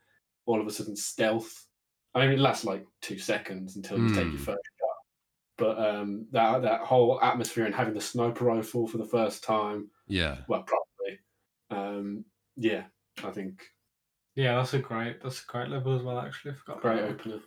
[0.46, 1.66] all of a sudden stealth.
[2.14, 4.14] I mean, it lasts like two seconds until you mm.
[4.14, 4.36] take your hmm.
[4.36, 4.46] first
[4.80, 4.96] shot,
[5.57, 9.90] but um, that that whole atmosphere and having the sniper rifle for the first time,
[10.07, 11.18] yeah, well, probably,
[11.70, 12.24] um,
[12.59, 12.84] yeah,
[13.24, 13.62] I think,
[14.34, 16.18] yeah, that's a great that's a great level as well.
[16.18, 16.82] Actually, I forgot.
[16.82, 17.40] Great opener.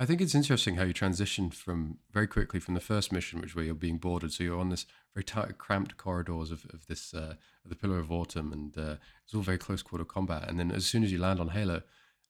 [0.00, 3.54] I think it's interesting how you transitioned from very quickly from the first mission, which
[3.54, 7.14] where you're being boarded, so you're on this very tight, cramped corridors of, of this
[7.14, 7.34] uh,
[7.64, 10.48] of the Pillar of Autumn, and uh, it's all very close quarter combat.
[10.48, 11.82] And then as soon as you land on Halo,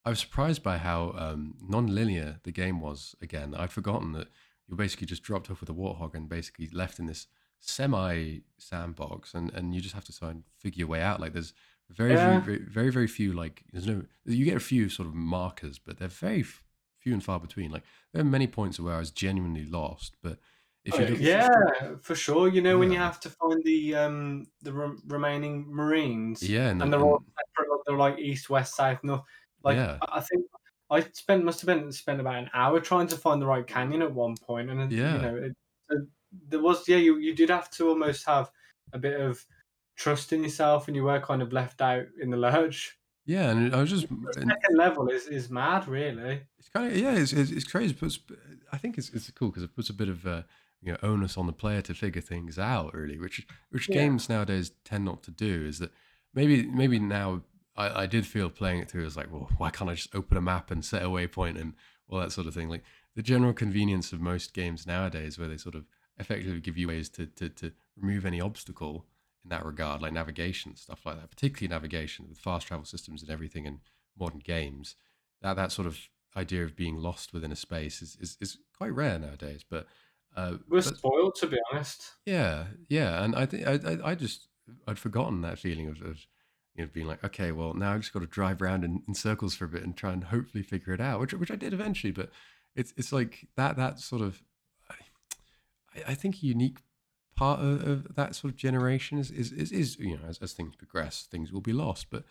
[0.05, 3.14] I was surprised by how um, non-linear the game was.
[3.22, 4.28] Again, I'd forgotten that
[4.68, 7.28] you're basically just dropped off with a warthog and basically left in this
[7.61, 11.20] semi sandbox, and and you just have to try and figure your way out.
[11.20, 11.55] Like there's
[11.91, 12.41] very Yeah.
[12.41, 15.78] very, very very very few like there's no you get a few sort of markers,
[15.78, 16.62] but they're very f-
[16.99, 17.70] few and far between.
[17.70, 20.39] Like there are many points where I was genuinely lost, but
[20.85, 22.49] if you Oh, look, Yeah, for sure.
[22.49, 26.82] You know when you have to find the um the re- remaining Marines, yeah, and,
[26.82, 27.80] and they're all separate.
[27.87, 29.22] They're like east, west, south, north.
[29.62, 29.99] Like Yeah.
[30.03, 30.47] I I think
[30.91, 34.03] I spent must have been spent about an hour trying to find the right canyon
[34.03, 35.16] at one point, and Yeah.
[35.16, 35.53] you know it,
[35.91, 36.09] it-
[36.49, 38.51] there was yeah you you did have to almost have
[38.93, 39.45] a bit of
[39.97, 42.99] trust in yourself, and you were kind of left out in the lurch.
[43.26, 46.42] yeah, and I was just The second level is is mad, really.
[46.59, 47.97] it's kind of yeah, it's, it's, it's crazy.
[47.99, 48.18] but
[48.72, 50.42] I think it's it's cool because it puts a bit of uh,
[50.82, 54.03] you know onus on the player to figure things out really, which which Yeah.
[54.03, 55.64] games nowadays tend not to do.
[55.66, 55.90] Is that
[56.34, 57.42] maybe maybe now
[57.76, 60.36] I, I did feel playing it through as like, well, why can't I just open
[60.36, 61.74] a map and set a waypoint and
[62.09, 62.68] all that sort of thing?
[62.68, 62.84] Like
[63.14, 65.84] the general convenience of most games nowadays, where they sort of
[66.18, 69.07] effectively give you ways to to, to remove any obstacle
[69.45, 73.30] in that regard, like navigation stuff like that, particularly navigation with fast travel systems and
[73.30, 73.80] everything in
[74.18, 74.97] modern games.
[75.42, 75.99] That that sort of
[76.36, 79.64] idea of being lost within a space is is, is quite rare nowadays.
[79.68, 79.86] But
[80.36, 82.12] uh, We're but- spoiled, to be honest.
[82.26, 84.49] yeah, yeah, and I think I, I just
[84.88, 86.26] I'd forgotten that feeling of, of
[86.74, 89.14] you know being like, okay, well now I've just got to drive around in, in
[89.14, 91.72] circles for a bit and try and hopefully figure it out, which which I did
[91.74, 92.11] eventually.
[92.12, 92.30] But
[92.74, 94.42] it's it's like that that sort of
[94.90, 96.78] I, I think unique
[97.45, 100.53] part of, of that sort of generation is is is, is you know as, as
[100.53, 102.24] things progress, things will be lost, but.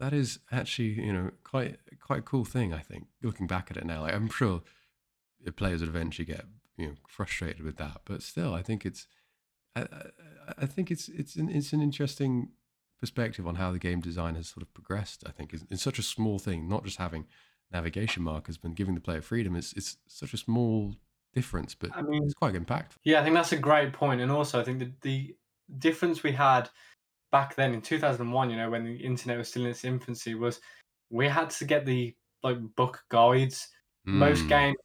[0.00, 1.72] That is actually, you know, quite
[2.06, 2.72] quite a cool thing.
[2.72, 4.62] I think looking back at it now, like, I'm sure
[5.46, 6.44] the players would eventually get
[6.76, 9.02] you know frustrated with that, but still, I think it's
[9.74, 9.86] I,
[10.56, 12.50] I- think it's it's an it's an interesting
[13.00, 15.24] perspective on how the game design has sort of progressed.
[15.26, 17.26] I think it's such a small thing, not just having
[17.72, 19.56] navigation markers, but giving the player freedom.
[19.56, 20.94] It's it's such a small
[21.34, 22.96] difference, but I mean, it's quite impactful.
[23.04, 25.36] Yeah, I think that's a great point, and also I think the the
[25.78, 26.70] difference we had
[27.32, 30.60] back then in 2001, you know, when the internet was still in its infancy, was
[31.10, 33.70] we had to get the like book guides.
[34.12, 34.76] Most Mm, games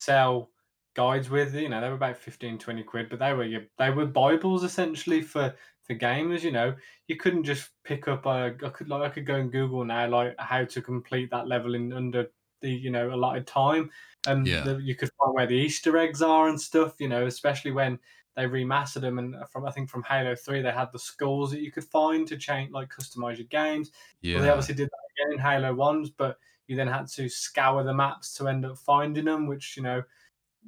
[0.00, 0.52] sell
[0.94, 3.90] guides with, you know, they were about 15, 20 quid, but they were your, they
[3.90, 6.42] were bibles essentially for for gamers.
[6.44, 6.76] You know,
[7.08, 10.08] you couldn't just pick up a I could like I could go and Google now
[10.08, 12.28] like how to complete that level in under
[12.60, 13.90] the you know allotted time
[14.26, 14.64] and Yeah.
[14.64, 16.94] the, you could find where the Easter eggs are and stuff.
[16.98, 17.98] You know, especially when
[18.36, 21.60] they remastered them, and from I think from Halo Three, they had the skulls that
[21.60, 23.90] you could find to change, like customize your games.
[24.22, 27.82] Well, they obviously did that again in Halo Ones, but you then had to scour
[27.82, 30.02] the maps to end up finding them, which you know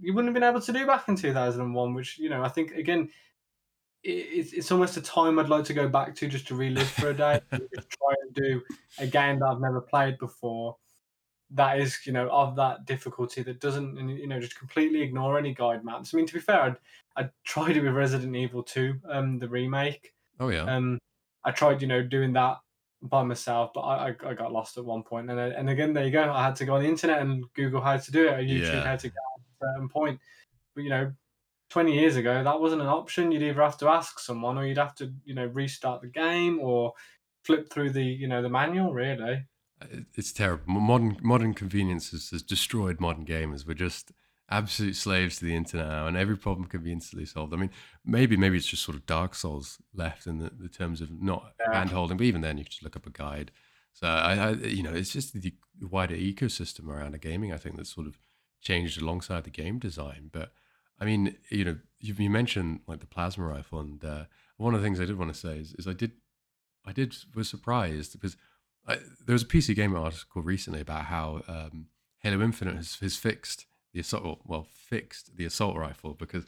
[0.00, 1.94] you wouldn't have been able to do back in two thousand and one.
[1.94, 3.10] Which you know I think again.
[4.04, 7.10] It's, it's almost a time I'd like to go back to just to relive for
[7.10, 8.60] a day, try and do
[8.98, 10.76] a game that I've never played before
[11.54, 15.54] that is you know of that difficulty that doesn't you know just completely ignore any
[15.54, 16.12] guide maps.
[16.12, 16.76] I mean, to be fair, I'd,
[17.16, 20.14] I tried it with Resident Evil 2, um, the remake.
[20.40, 20.98] oh yeah, Um,
[21.44, 22.58] I tried you know doing that
[23.02, 25.02] by myself, but I, I, I got lost at one.
[25.12, 26.32] And uh, and again, there you go.
[26.32, 28.72] I had to go on the internet and Google how to do it, or YouTube
[28.72, 28.84] Yeah.
[28.84, 30.20] how to get to a certain point.
[30.74, 31.12] But you know.
[31.70, 34.76] 20 years ago that wasn't an option you'd either have to ask someone or you'd
[34.76, 36.92] have to you know restart the game or
[37.44, 39.42] flip through the you know the manual really
[40.14, 40.64] it's terrible.
[40.72, 43.66] Modern modern convenience has, destroyed modern gamers.
[43.66, 44.12] We're just
[44.50, 47.54] absolute slaves to the internet now, and every problem can be instantly solved.
[47.54, 47.70] I mean,
[48.04, 51.54] maybe maybe it's just sort of Dark Souls left in the, the terms of not
[51.60, 51.74] Yeah.
[51.74, 53.50] hand holding, but even then you can just look up a guide.
[53.92, 57.52] So I, I, you know, it's just the wider ecosystem around the gaming.
[57.52, 58.18] I think that's sort of
[58.60, 60.30] changed alongside the game design.
[60.32, 60.52] But
[60.98, 64.24] I mean, you know, you, you mentioned like the plasma rifle, and uh,
[64.56, 66.12] one of the things I did want to say is, is I did,
[66.86, 68.36] I did was surprised because
[68.86, 71.86] I, there was a PC Gamer article recently about how um,
[72.18, 76.44] Halo Infinite has, has fixed the assault, well, fixed the assault rifle because,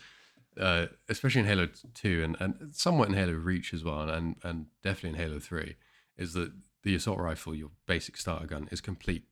[0.59, 4.67] uh, especially in Halo Two and, and somewhat in Halo Reach as well, and and
[4.83, 5.77] definitely in Halo Three,
[6.17, 9.25] is that the assault rifle, your basic starter gun, is complete,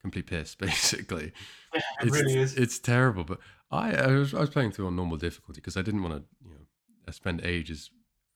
[0.00, 1.32] complete piss basically.
[1.72, 3.38] it it's, really is It's terrible, but
[3.70, 6.24] I, I was I was playing through on normal difficulty because I didn't want to
[6.48, 7.90] you know spend ages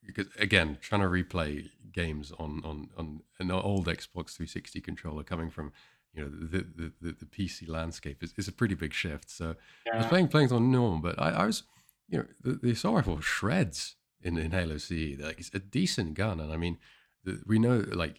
[0.07, 5.51] because again trying to replay games on on on an old Xbox 360 controller coming
[5.51, 5.73] from
[6.13, 9.31] you know the the, the, the PC landscape is, is a pretty big shift.
[9.31, 9.57] So
[9.93, 11.63] I was playing playing on normal, but I, I was
[12.09, 15.19] you know the, the assault rifle shreds in, in Halo CE.
[15.19, 16.79] Like it's a decent gun, and I mean
[17.25, 18.17] the, we know like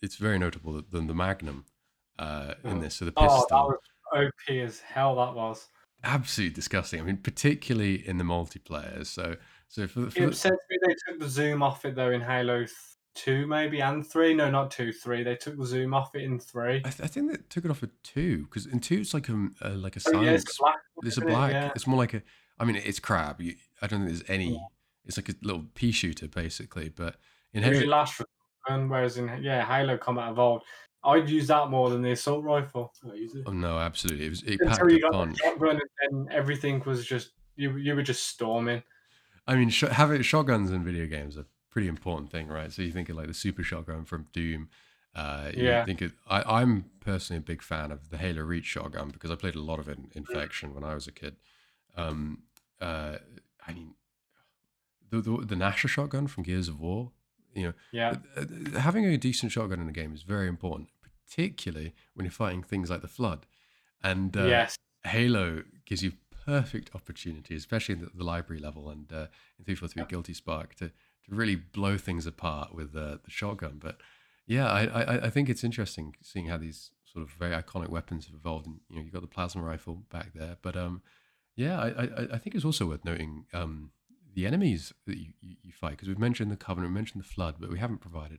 [0.00, 1.64] it's very notable that than the Magnum
[2.18, 2.80] uh, in Oh.
[2.80, 2.94] this.
[2.96, 3.78] So the Oh, that pistol was
[4.48, 5.16] OP as hell.
[5.16, 5.68] That was.
[6.04, 7.00] absolutely disgusting.
[7.00, 9.04] I mean, particularly in the multiplayer.
[9.04, 9.36] So,
[9.68, 12.20] so for, the- for It upsets me they took the zoom off it though in
[12.20, 12.66] Halo
[13.14, 14.32] two maybe and three.
[14.34, 15.22] No, not two, three.
[15.22, 16.76] They took the zoom off it in three.
[16.84, 19.28] I, th- I think they took it off at two because in two it's like
[19.28, 21.52] a uh, like a Oh, yeah, it's black it's a black.
[21.52, 21.70] Yeah.
[21.74, 22.22] It's more like a.
[22.58, 23.40] I mean, it's crab.
[23.40, 24.52] You, I don't think there's any.
[24.52, 24.58] Yeah.
[25.04, 27.16] It's like a little pea shooter basically, but
[27.52, 28.20] in Halo, last
[28.68, 30.64] and whereas in yeah Halo Combat Evolved,
[31.02, 32.92] I'd use that more than the assault rifle.
[33.46, 34.26] Oh no, absolutely.
[34.26, 37.76] It was it until you got the shotgun, and everything was just you.
[37.76, 38.82] You were just storming.
[39.48, 42.70] I mean, sh- having shotguns in video games are pretty important thing, right?
[42.70, 44.68] So you think of like the super shotgun from Doom.
[45.14, 45.84] Uh, yeah.
[45.84, 49.34] think it, I, I'm personally a big fan of the Halo Reach shotgun because I
[49.34, 51.36] played a lot of it in Infection when I was a kid.
[51.96, 52.42] Um,
[52.80, 53.16] uh,
[53.66, 53.94] I mean,
[55.10, 57.10] the, the the Gnasher shotgun from Gears of War.
[57.54, 58.16] You know, yeah,
[58.78, 60.90] having a decent shotgun in a game is very important,
[61.26, 63.46] particularly when you're fighting things like the Flood.
[64.02, 64.76] And uh, yes.
[65.04, 66.12] Halo gives you
[66.48, 69.26] perfect opportunity, especially in the, the library level and uh,
[69.58, 70.06] in 343 yeah.
[70.08, 70.92] Guilty Spark, to, to
[71.28, 73.78] really blow things apart with uh, the shotgun.
[73.78, 73.98] But
[74.46, 78.26] yeah, I, I, I think it's interesting seeing how these sort of very iconic weapons
[78.26, 78.66] have evolved.
[78.66, 81.02] And you know, you've got the plasma rifle back there, but um,
[81.54, 83.90] yeah, I, I, I think it's also worth noting um,
[84.34, 87.28] the enemies that you, you, you fight because we've mentioned the Covenant, we mentioned the
[87.28, 88.38] Flood, but we haven't provided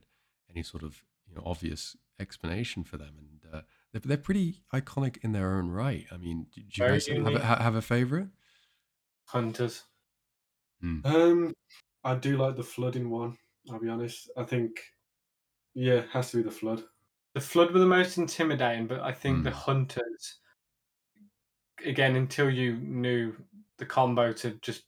[0.50, 3.60] any sort of you know obvious explanation for them, and uh,
[3.92, 6.06] they're, they're pretty iconic in their own right.
[6.12, 8.28] I mean, do you guys have a, have a favorite?
[9.26, 9.84] Hunters.
[10.80, 11.00] Hmm.
[11.04, 11.54] Um,
[12.04, 13.36] I do like the flooding one.
[13.70, 14.30] I'll be honest.
[14.36, 14.80] I think,
[15.74, 16.82] yeah, it has to be the flood.
[17.34, 19.56] The flood were the most intimidating, but I think the hmm.
[19.56, 20.38] hunters,
[21.84, 23.34] again, until you knew
[23.78, 24.82] the combo to just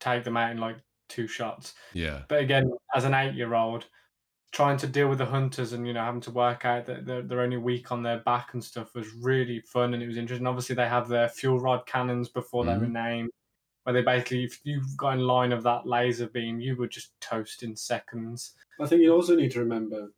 [0.00, 0.76] take them out in like
[1.08, 1.74] two shots.
[1.92, 2.22] Yeah.
[2.28, 3.86] But again, as an eight-year-old,
[4.52, 7.22] trying to deal with the hunters and you know having to work out that they're,
[7.22, 10.46] they're only weak on their back and stuff was really fun and it was interesting.
[10.46, 12.72] Obviously, they have their fuel rod cannons before mm-hmm.
[12.72, 13.10] they were mm-hmm.
[13.10, 13.30] named,
[13.84, 17.12] where they basically, if you've got in line of that laser beam, you would just
[17.20, 18.54] toast in seconds.
[18.80, 20.12] I think you also need to remember,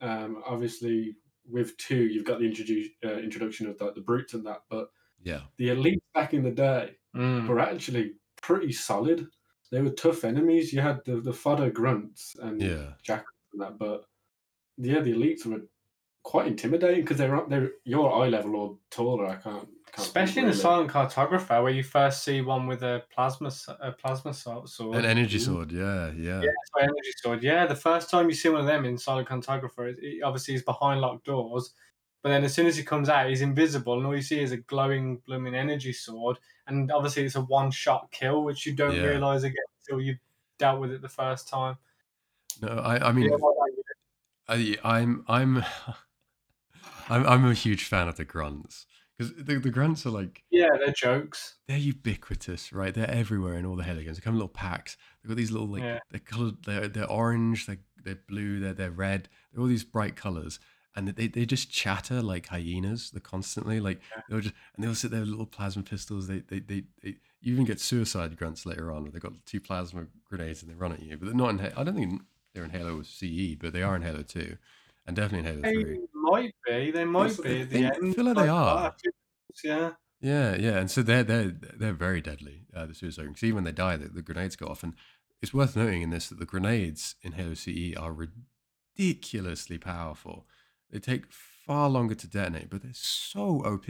[0.00, 1.16] um, obviously,
[1.48, 4.88] with two, you've got the introdu- uh, introduction of the, the brutes and that, but
[5.22, 7.46] yeah, the elite back in the day mm.
[7.46, 8.12] were actually
[8.42, 9.26] pretty solid.
[9.72, 10.72] They were tough enemies.
[10.72, 12.92] You had the the fodder grunts and yeah.
[13.02, 14.04] Jack and that, but
[14.78, 15.62] yeah, the elites were
[16.22, 19.26] quite intimidating because they're they're your eye level or taller.
[19.26, 19.68] I can't.
[19.92, 23.50] can't Especially in the silent cartographer, where you first see one with a plasma
[23.80, 25.70] a plasma sword, an energy sword.
[25.72, 27.42] Yeah, yeah, yeah, energy sword.
[27.42, 30.54] Yeah, the first time you see one of them in silent cartographer, it, it obviously
[30.54, 31.72] he's behind locked doors.
[32.22, 34.50] But then as soon as he comes out, he's invisible, and all you see is
[34.50, 36.38] a glowing, blooming energy sword.
[36.66, 39.04] And obviously, it's a one shot kill, which you don't yeah.
[39.04, 40.18] realize again until you've
[40.58, 41.76] dealt with it the first time.
[42.60, 43.30] No, I, I mean,
[44.48, 45.56] I, I'm, I'm,
[47.08, 48.86] I'm, I'm a huge fan of the grunts
[49.16, 53.64] because the, the grunts are like yeah they're jokes they're ubiquitous right they're everywhere in
[53.64, 55.98] all the games they come in little packs they've got these little like yeah.
[56.10, 60.16] they're colored they're, they're orange they're, they're blue they're, they're red they're all these bright
[60.16, 60.58] colors
[60.96, 63.10] and they, they just chatter like hyenas.
[63.10, 64.22] They're constantly like yeah.
[64.28, 66.26] they'll just and they'll sit there with little plasma pistols.
[66.26, 69.10] They they, they they you even get suicide grunts later on.
[69.10, 71.18] They've got two plasma grenades and they run at you.
[71.18, 71.60] But they're not in.
[71.60, 72.22] I don't think
[72.56, 74.56] they're in Halo CE, but they are in Halo Two,
[75.06, 75.84] and definitely in Halo Three.
[75.84, 76.00] they.
[76.12, 76.90] Might be.
[76.90, 77.96] They might be at the end.
[78.02, 78.94] I feel like they are.
[79.62, 79.92] Yeah.
[80.20, 82.62] Yeah, yeah, and so they're they're they're very deadly.
[82.74, 84.94] Uh, the suicide because even when they die, the, the grenades go off, and
[85.42, 88.12] it's worth noting in this that the grenades in Halo CE are
[88.96, 90.46] ridiculously powerful.
[90.90, 93.88] They take far longer to detonate, but they're so OP.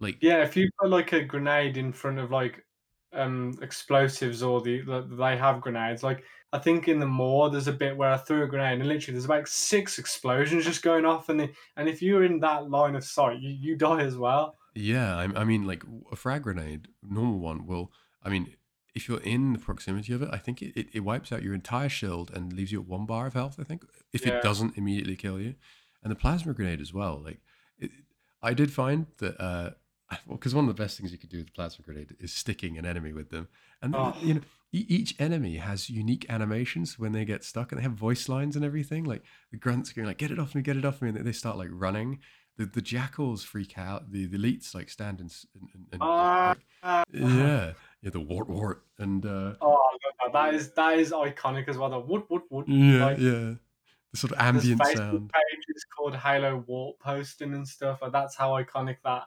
[0.00, 2.64] Like yeah, if you put like a grenade in front of like
[3.12, 6.02] um explosives or the, the they have grenades.
[6.02, 6.24] Like
[6.56, 9.12] I think in the more there's a bit where I threw a grenade and literally
[9.12, 12.94] there's about six explosions just going off, and the, and if you're in that line
[12.94, 14.56] of sight, you, you die as well.
[14.74, 17.92] Yeah, I, I mean, like a frag grenade, normal one will.
[18.22, 18.54] I mean,
[18.94, 21.54] if you're in the proximity of it, I think it, it, it wipes out your
[21.54, 23.56] entire shield and leaves you at one bar of health.
[23.60, 23.84] I think
[24.14, 24.38] if yeah.
[24.38, 25.56] it doesn't immediately kill you
[26.02, 27.20] and the plasma grenade as well.
[27.22, 27.40] Like,
[27.78, 27.90] it,
[28.42, 29.70] I did find that uh,
[30.30, 32.78] because one of the best things you could do with the plasma grenade is sticking
[32.78, 33.48] an enemy with them,
[33.82, 34.14] and oh.
[34.20, 34.40] you know
[34.72, 38.64] each enemy has unique animations when they get stuck, and they have voice lines and
[38.64, 39.04] everything.
[39.04, 41.32] Like the grunts going like, "Get it off me, get it off me," and they
[41.32, 42.20] start like running.
[42.56, 44.10] The the jackals freak out.
[44.10, 48.82] The, the elites like stand and, and, and uh, like, yeah, yeah, the wart wart
[48.98, 49.78] and uh, oh,
[50.32, 51.90] that is that is iconic as well.
[51.90, 52.68] The woot woot woot.
[52.68, 53.54] Yeah, like, yeah
[54.16, 55.30] the sort of ambient There's sound.
[55.68, 58.00] is called Halo Warp posting and stuff.
[58.02, 59.24] And that's how iconic that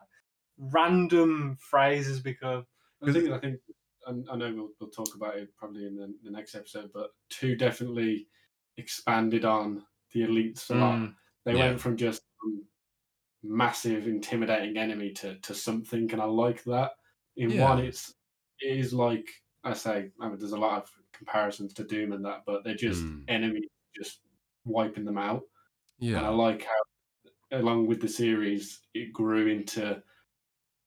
[0.57, 2.65] random phrase has become.
[3.01, 3.59] I think, I think,
[4.09, 7.55] I know we'll, we'll talk about it probably in the, the next episode, but two
[7.55, 8.27] definitely
[8.77, 9.83] expanded on
[10.13, 10.95] the elites a lot.
[10.95, 11.13] Mm,
[11.45, 11.67] they yeah.
[11.67, 12.21] went from just
[13.43, 16.91] massive, intimidating enemy to, to something, and I like that.
[17.37, 17.69] In yeah.
[17.69, 18.13] one, it's
[18.59, 19.27] it is like
[19.63, 22.75] I say, I mean, there's a lot of comparisons to Doom and that, but they're
[22.75, 23.23] just mm.
[23.27, 24.19] enemies just
[24.65, 25.43] wiping them out.
[25.99, 30.01] Yeah, and I like how, along with the series, it grew into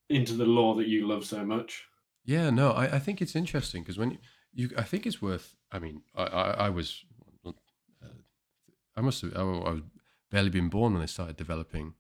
[0.09, 1.85] into the lore that you love so much.
[2.25, 4.19] Yeah, no, I, I think it's interesting because when you,
[4.53, 5.57] you, I think it's worth.
[5.71, 7.05] I mean, I, I, I was,
[7.47, 7.51] uh,
[8.97, 9.83] I must have, I, I was
[10.31, 11.95] barely been born when they started developing,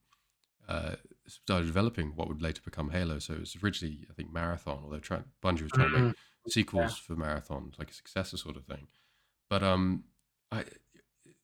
[0.69, 0.97] uh,
[1.27, 3.19] started developing what would later become Halo.
[3.19, 6.15] So it was originally, I think, Marathon, although trying, Bungie was trying to make
[6.45, 6.51] Mm-hmm.
[6.51, 7.07] sequels Yeah.
[7.07, 8.89] for Marathon, like a successor sort of thing.
[9.49, 10.05] But um,
[10.51, 10.65] I,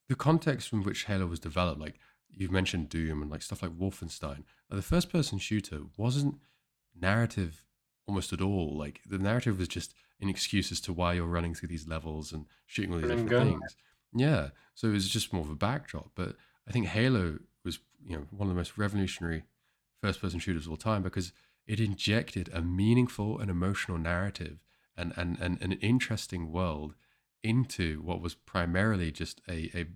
[0.09, 1.99] the context from which Halo was developed, like
[2.31, 6.37] you've mentioned Doom and like stuff like Wolfenstein, the first-person shooter wasn't
[6.99, 7.65] narrative
[8.09, 8.77] almost at all.
[8.77, 12.33] Like the narrative was just an excuse as to why you're running through these levels
[12.33, 13.49] and shooting all these different gun.
[13.49, 13.77] things.
[14.15, 16.11] Yeah, so it was just more of a backdrop.
[16.15, 16.35] But
[16.67, 19.45] I think Halo was, you know, one of the most revolutionary
[20.01, 21.33] first-person shooters of all time because
[21.67, 24.59] it injected a meaningful and emotional narrative
[24.97, 26.95] and and, and an interesting world
[27.43, 29.87] into what was primarily just a, a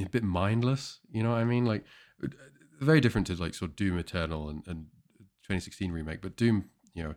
[0.00, 1.00] a bit mindless.
[1.10, 1.64] You know what I mean?
[1.64, 1.84] Like
[2.22, 2.28] uh,
[2.80, 4.86] very different to like sort of Doom Eternal and, and
[5.42, 7.14] 2016 remake, but Doom, you know,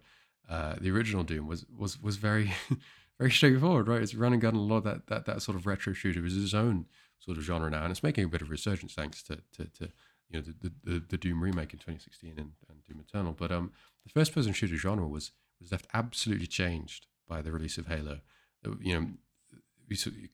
[0.50, 2.52] uh, the original Doom was was was very
[3.20, 4.02] very straightforward, right?
[4.02, 4.56] It's run and gun.
[4.56, 6.86] A lot of that that that sort of retro shooter is its own
[7.20, 9.90] sort of genre now, and it's making a bit of resurgence thanks to to, to
[10.30, 13.34] you know the, the the Doom remake in 2016 and, and Doom Eternal.
[13.38, 13.72] But um,
[14.04, 18.20] the first person shooter genre was was left absolutely changed by the release of Halo.
[18.66, 19.08] Uh, You know,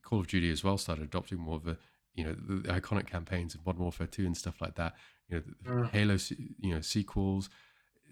[0.01, 1.77] Call of Duty as well started adopting more of a
[2.15, 4.93] you know the iconic campaigns of Modern Warfare 2 and stuff like that.
[5.29, 5.89] You know, the Mm.
[5.91, 6.17] Halo,
[6.59, 7.49] you know, sequels,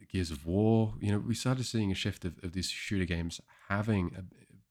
[0.05, 0.95] Gears of War.
[0.99, 4.23] You know, we started seeing a shift of, of these shooter games having a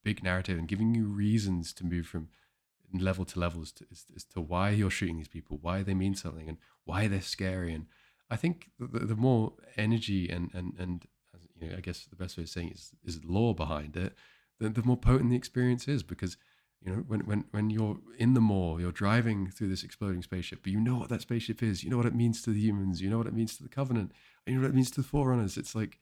[0.02, 2.28] big narrative and giving you reasons to move from
[2.92, 5.94] level to level as to, as, as to why you're shooting these people, why they
[5.94, 7.72] mean something, and why they're scary.
[7.72, 7.86] And
[8.30, 11.06] I think the, the more energy and and and
[11.60, 14.14] you know, I guess the best way of saying is is lore behind it,
[14.58, 16.36] the, the more potent the experience is because
[16.80, 20.60] you know when when when you're in the Maw, you're driving through this exploding spaceship,
[20.62, 23.00] but you know what that spaceship is, you know what it means to the humans,
[23.00, 24.12] you know what it means to the Covenant,
[24.46, 25.56] you know what it means to the Forerunners.
[25.56, 25.98] It's like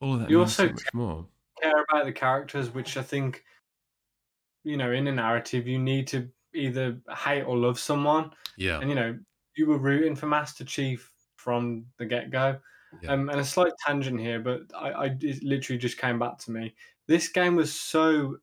[0.00, 1.26] all of that You means so also much more.
[1.62, 3.44] care about the characters, which I think,
[4.64, 8.30] you know, in a narrative, you need to either hate or love someone.
[8.56, 9.18] Yeah, And, you know,
[9.56, 12.60] you were rooting for Master Chief from the get go.
[13.02, 13.12] Yeah.
[13.12, 16.50] Um, and a slight tangent here, but I, I it literally just came back to
[16.50, 16.74] me.
[17.06, 18.38] This game was so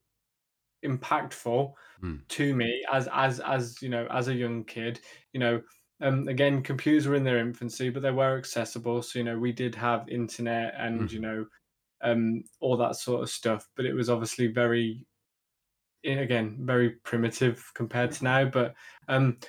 [0.86, 1.74] impactful
[2.04, 2.28] Mm.
[2.28, 5.00] to me as as as you know as a young kid.
[5.34, 5.62] You know,
[6.02, 9.02] um, again, computers were in their infancy, but they were accessible.
[9.02, 11.22] So you know, we did have internet and you Mhm.
[11.22, 11.48] know,
[12.02, 13.70] um, all that sort of stuff.
[13.76, 15.06] But it was obviously very,
[16.04, 18.46] again, very primitive compared to now.
[18.46, 18.76] But
[19.08, 19.40] um,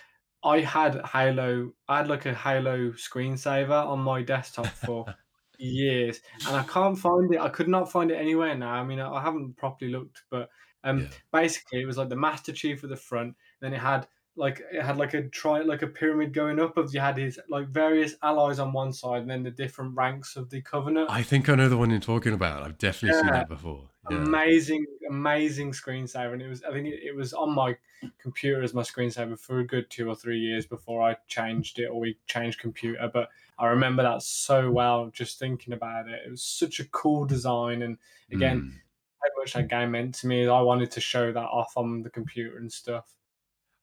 [0.45, 1.73] I had Halo.
[1.89, 5.11] I had like a Halo screensaver on my desktop for
[5.59, 7.41] years, and I can't find it.
[7.41, 8.73] I could not find it anywhere now.
[8.75, 10.51] I mean, I I haven't properly looked, but
[10.85, 11.19] um, Yeah.
[11.33, 13.37] basically, it was like the Master Chief at the front.
[13.61, 14.09] Then it had
[14.39, 17.39] like it had like a tri like a pyramid going up of you had his
[17.49, 21.11] like various allies on one side, and then the different ranks of the Covenant.
[21.11, 22.63] I think I know the one you're talking about.
[22.63, 23.89] I've definitely seen that before.
[24.11, 24.19] Yeah.
[24.19, 26.63] Amazing, amazing screensaver, and it was.
[26.63, 27.77] I think it, it was on my
[28.23, 31.87] computer as my screensaver for a good two or three years before I changed it
[31.87, 33.11] or we changed computer.
[33.13, 33.29] But
[33.59, 36.23] I remember that so well, just thinking about it.
[36.25, 37.99] It was such a cool design, and
[38.33, 38.73] again, Mm.
[39.21, 40.47] how much that game meant to me.
[40.47, 43.13] I wanted to show that off on the computer and stuff.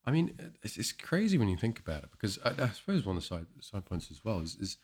[0.06, 3.18] I mean, it's, it's crazy when you think about it because I, I suppose one
[3.18, 4.78] of the side side points as well is, is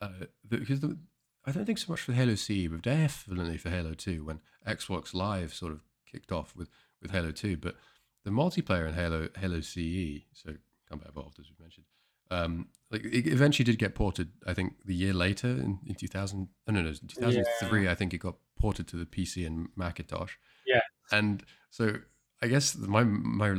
[0.00, 0.08] uh,
[0.48, 0.98] the, because the,
[1.46, 5.14] I don't think so much for Halo CE, but definitely for Halo Two when Xbox
[5.14, 5.80] Live sort of
[6.10, 6.68] kicked off with,
[7.00, 7.56] with Halo Two.
[7.56, 7.76] But
[8.24, 10.54] the multiplayer in Halo Halo CE, so
[10.88, 11.86] Combat Evolved as we mentioned,
[12.30, 14.30] um, like it eventually did get ported.
[14.46, 18.12] I think the year later in, in 2000, oh, no, no, in 2003, I think
[18.12, 20.34] it got ported to the PC and Macintosh.
[20.66, 20.80] Yeah.
[21.10, 21.96] and so
[22.42, 23.54] I guess my my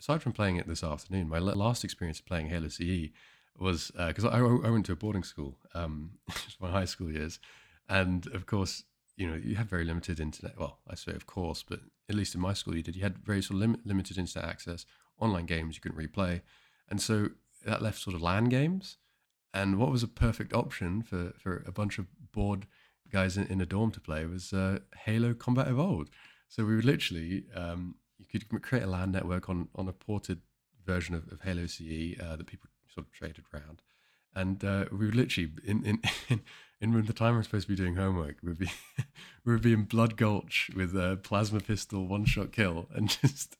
[0.00, 3.10] aside from playing it this afternoon, my last experience playing Halo CE
[3.58, 6.12] was because I, I went to a boarding school, um,
[6.60, 7.38] my high school years,
[7.88, 8.84] and of course,
[9.16, 10.58] you know, you had very limited internet.
[10.58, 12.96] Well, I say of course, but at least in my school, you did.
[12.96, 14.84] You had very sort of lim- limited internet access,
[15.18, 16.42] online games you couldn't replay,
[16.88, 17.30] and so
[17.64, 18.98] that left sort of LAN games.
[19.54, 22.66] And what was a perfect option for for a bunch of bored
[23.10, 26.10] guys in, in a dorm to play was uh, Halo Combat Evolved.
[26.48, 30.40] So we would literally, um, you could create a LAN network on on a ported
[30.84, 33.82] version of, of Halo CE uh, that people sort of traded around,
[34.34, 36.00] and uh, we would literally in in.
[36.30, 36.40] in
[36.80, 38.70] in the time we're supposed to be doing homework, we'd be
[39.44, 43.56] we would be in Blood Gulch with a plasma pistol, one shot kill, and just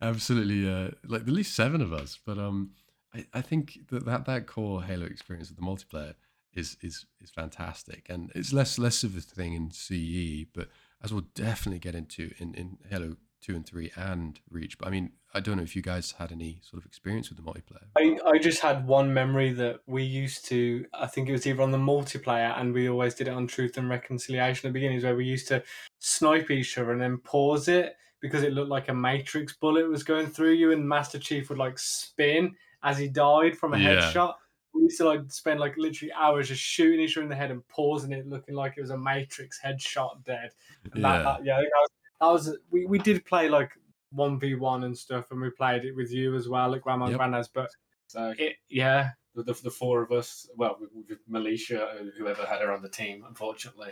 [0.00, 2.18] absolutely uh, like at least seven of us.
[2.24, 2.70] But um,
[3.14, 6.14] I, I think that, that that core Halo experience of the multiplayer
[6.54, 10.68] is is is fantastic, and it's less less of a thing in CE, but
[11.02, 14.78] as we'll definitely get into in, in Halo two and three and Reach.
[14.78, 17.36] But I mean, I don't know if you guys had any sort of experience with
[17.36, 17.86] the multiplayer.
[17.96, 21.62] I, I just had one memory that we used to, I think it was either
[21.62, 25.04] on the multiplayer and we always did it on Truth and Reconciliation at the beginnings
[25.04, 25.62] where we used to
[25.98, 30.02] snipe each other and then pause it because it looked like a Matrix bullet was
[30.02, 33.96] going through you and Master Chief would like spin as he died from a Yeah.
[33.96, 34.34] headshot.
[34.74, 37.50] We used to like spend like literally hours just shooting each other in the head
[37.50, 40.50] and pausing it, looking like it was a Matrix headshot dead.
[40.92, 41.12] And Yeah.
[41.18, 41.90] that, that, yeah, that was,
[42.20, 43.70] that was we, we did play like
[44.10, 47.04] one v one and stuff, and we played it with you as well at Grandma
[47.06, 47.18] and Yep.
[47.18, 47.48] Grandad's.
[47.48, 47.70] But
[48.06, 52.44] So it, yeah, the, the, the four of us, well, with, with Militia, uh, whoever
[52.46, 53.90] had her on the team, unfortunately,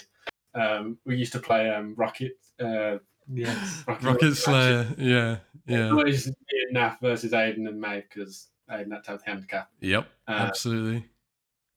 [0.55, 2.33] um, we used to play um, Rocket.
[2.59, 2.99] Uh,
[3.33, 6.35] yes, Rocket Launcher Slayer, yeah, yeah, Always me
[6.69, 9.71] and Naf versus Aiden and May because Aiden had to have the handicap.
[9.81, 11.05] yep, Uh, absolutely.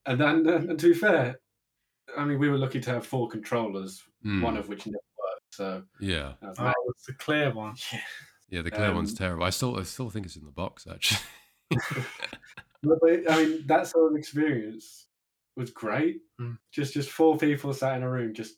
[0.06, 1.40] And then, and to be fair,
[2.18, 4.98] I mean, we were lucky to have four controllers, Mm, one of which never.
[5.52, 7.76] So yeah, that was oh, it's the clear one.
[7.94, 8.00] yeah.
[8.50, 8.62] yeah.
[8.62, 9.44] The clear one's um, terrible.
[9.44, 11.22] I still, I still think it's in the box actually.
[12.82, 15.08] But, but, I mean, that sort of experience
[15.58, 16.22] was great.
[16.40, 16.58] Mm.
[16.72, 18.56] Just just four people sat in a room, just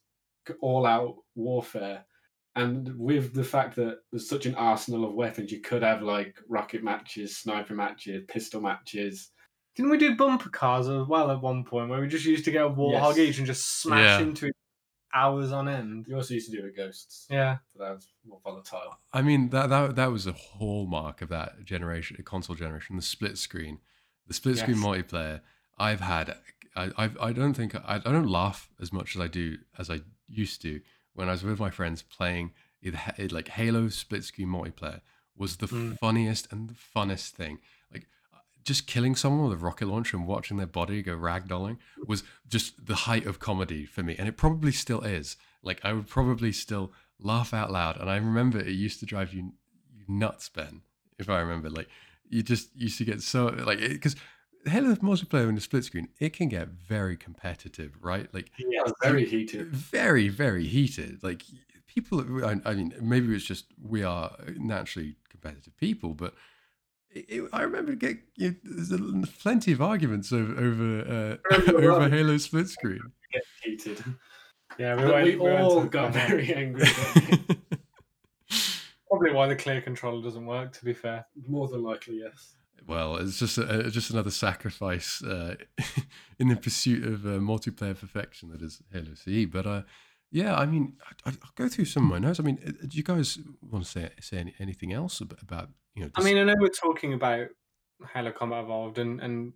[0.62, 2.06] all out warfare,
[2.56, 6.36] and with the fact that there's such an arsenal of weapons, you could have like
[6.50, 9.32] rocket matches, sniper matches, pistol matches.
[9.76, 12.52] Didn't we do bumper cars as well at one point where we just used to
[12.52, 13.18] get a warthog Yes.
[13.18, 14.20] each and just smash Yeah.
[14.20, 14.56] into it
[15.14, 16.05] hours on end?
[16.07, 17.28] You also used to do it with ghosts.
[17.30, 18.97] Yeah, but that was more volatile.
[19.14, 22.95] I mean that that that was a hallmark of that generation, console generation.
[22.95, 23.80] The split screen,
[24.28, 24.86] the split screen Yes.
[24.86, 25.41] multiplayer.
[25.78, 26.38] I've had.
[26.76, 29.89] I I've, I don't think I, I don't laugh as much as I do as
[29.89, 30.82] I used to
[31.14, 35.01] when I was with my friends playing either Ha- like Halo split screen multiplayer
[35.36, 35.97] was the Mm.
[35.99, 37.59] funniest and the funnest thing.
[38.64, 42.86] Just killing someone with a rocket launcher and watching their body go ragdolling was just
[42.86, 45.38] the height of comedy for me, and it probably still is.
[45.64, 49.34] Like I would probably still laugh out loud, and I remember it used to drive
[49.34, 49.53] you,
[49.95, 50.82] you nuts, Ben.
[51.20, 51.88] If I remember, like
[52.30, 54.16] you just used to get so like because
[54.66, 58.32] Halo multiplayer in the split screen, it can get very competitive, right?
[58.34, 59.68] Like Yeah, very heated.
[59.70, 61.43] very very heated like
[61.88, 66.34] people i, I mean maybe it's just we are naturally competitive people but
[67.14, 68.97] it, it- i remember get you, there's a,
[69.41, 72.12] plenty of arguments over over uh, over that?
[72.18, 72.99] halo split screen
[73.34, 74.03] Get heated.
[74.78, 76.86] yeah, we, went, we we all to- got very angry.
[79.09, 80.72] Probably why the clear controller doesn't work.
[80.74, 82.55] To be fair, More than likely, yes.
[82.88, 85.55] well it's just a, just another sacrifice uh,
[86.39, 89.82] in the pursuit of uh, multiplayer perfection that is halo ce but uh
[90.34, 90.93] yeah, I mean,
[91.26, 92.39] I, I'll go through some of my notes.
[92.39, 95.70] I mean, uh, do you guys want to say say any, anything else about, about
[95.96, 96.12] you know?
[96.16, 97.48] I mean, I know we're talking about
[98.14, 99.54] Halo Combat Evolved and and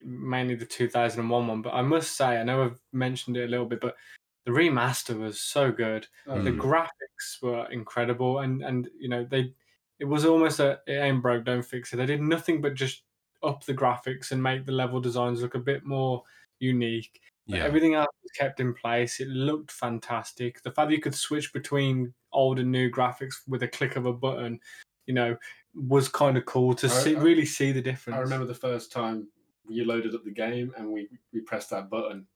[0.00, 3.66] mainly the 2001 one, but I must say, I know I've mentioned it a little
[3.66, 3.96] bit, but
[4.44, 6.06] the remaster was so good.
[6.26, 6.58] Oh, The Mm.
[6.60, 9.54] graphics were incredible, and and you know they,
[9.98, 11.96] it was almost a it ain't broke, don't fix it.
[11.96, 13.02] They did nothing but just
[13.42, 16.22] up the graphics and make the level designs look a bit more
[16.58, 17.20] unique.
[17.46, 19.20] Yeah, Everything else was kept in place.
[19.20, 20.62] It looked fantastic.
[20.62, 24.06] The fact that you could switch between old and new graphics with a click of
[24.06, 24.60] a button,
[25.06, 25.36] you know,
[25.76, 28.16] was kind of cool to I- see, I- really see the difference.
[28.16, 29.28] I remember the first time
[29.68, 32.26] you loaded up the game and we, we pressed that button.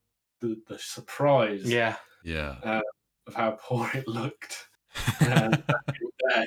[0.40, 2.80] The, the surprise Yeah, yeah.
[3.26, 4.66] of how poor it looked.
[5.20, 5.60] Um, back
[6.00, 6.44] in the day.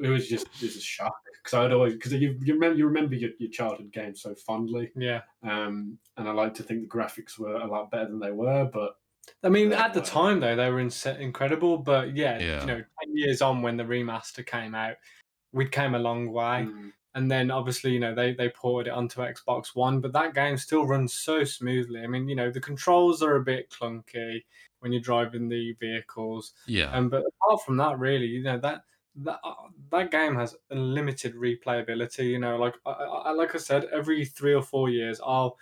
[0.00, 2.86] it was just it was a shock because I'd always because you, you remember you
[2.86, 5.20] remember your, your childhood games so fondly, yeah.
[5.42, 8.64] um, and I like to think the graphics were a lot better than they were,
[8.72, 8.96] but
[9.44, 11.76] I mean, at the well- time though, they were inse- incredible.
[11.78, 12.60] But yeah, Yeah.
[12.62, 14.94] you know, ten years on when the remaster came out,
[15.52, 16.66] we came a long way.
[16.68, 20.34] mm, and then obviously you know they they ported it onto Xbox One, but that
[20.34, 22.00] game still runs so smoothly.
[22.02, 24.44] I mean, you know, the controls are a bit clunky
[24.80, 26.90] when you're driving the vehicles, Yeah.
[26.90, 28.82] um, but apart from that, really, you know that
[29.16, 29.54] that uh,
[29.90, 32.30] that game has unlimited replayability.
[32.30, 35.58] You know, like I, I, like I said, every three or four years, I'll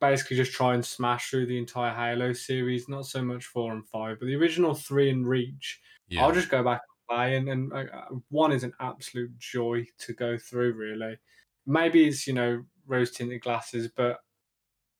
[0.00, 2.88] basically just try and smash through the entire Halo series.
[2.88, 5.80] Not so much four and five, but the original three and Reach.
[6.08, 6.24] yeah.
[6.24, 7.86] I'll just go back and play, and, and uh,
[8.30, 10.72] one is an absolute joy to go through.
[10.74, 11.18] Really,
[11.66, 14.20] maybe it's you know rose tinted glasses, but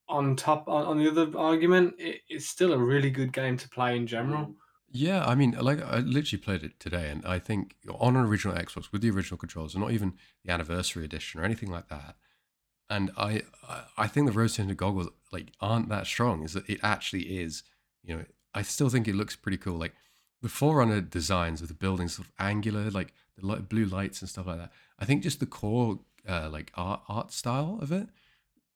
[0.09, 3.68] on top on, on the other argument, it, it's still a really good game to
[3.68, 4.54] play in general.
[4.90, 8.56] Yeah, I mean, like I literally played it today, and I think on an original
[8.56, 12.16] Xbox with the original controls, and not even the anniversary edition or anything like that.
[12.90, 13.44] And I-
[13.98, 16.44] I think the rose tinted goggles like aren't that strong.
[16.44, 17.64] Is that it actually is?
[18.02, 19.78] You know, I still think it looks pretty cool.
[19.78, 19.94] Like
[20.43, 24.28] the Forerunner designs of the buildings, sort of angular, like the light, blue lights and
[24.28, 24.72] stuff like that.
[24.99, 28.09] I think just the core, uh, like art art style of it,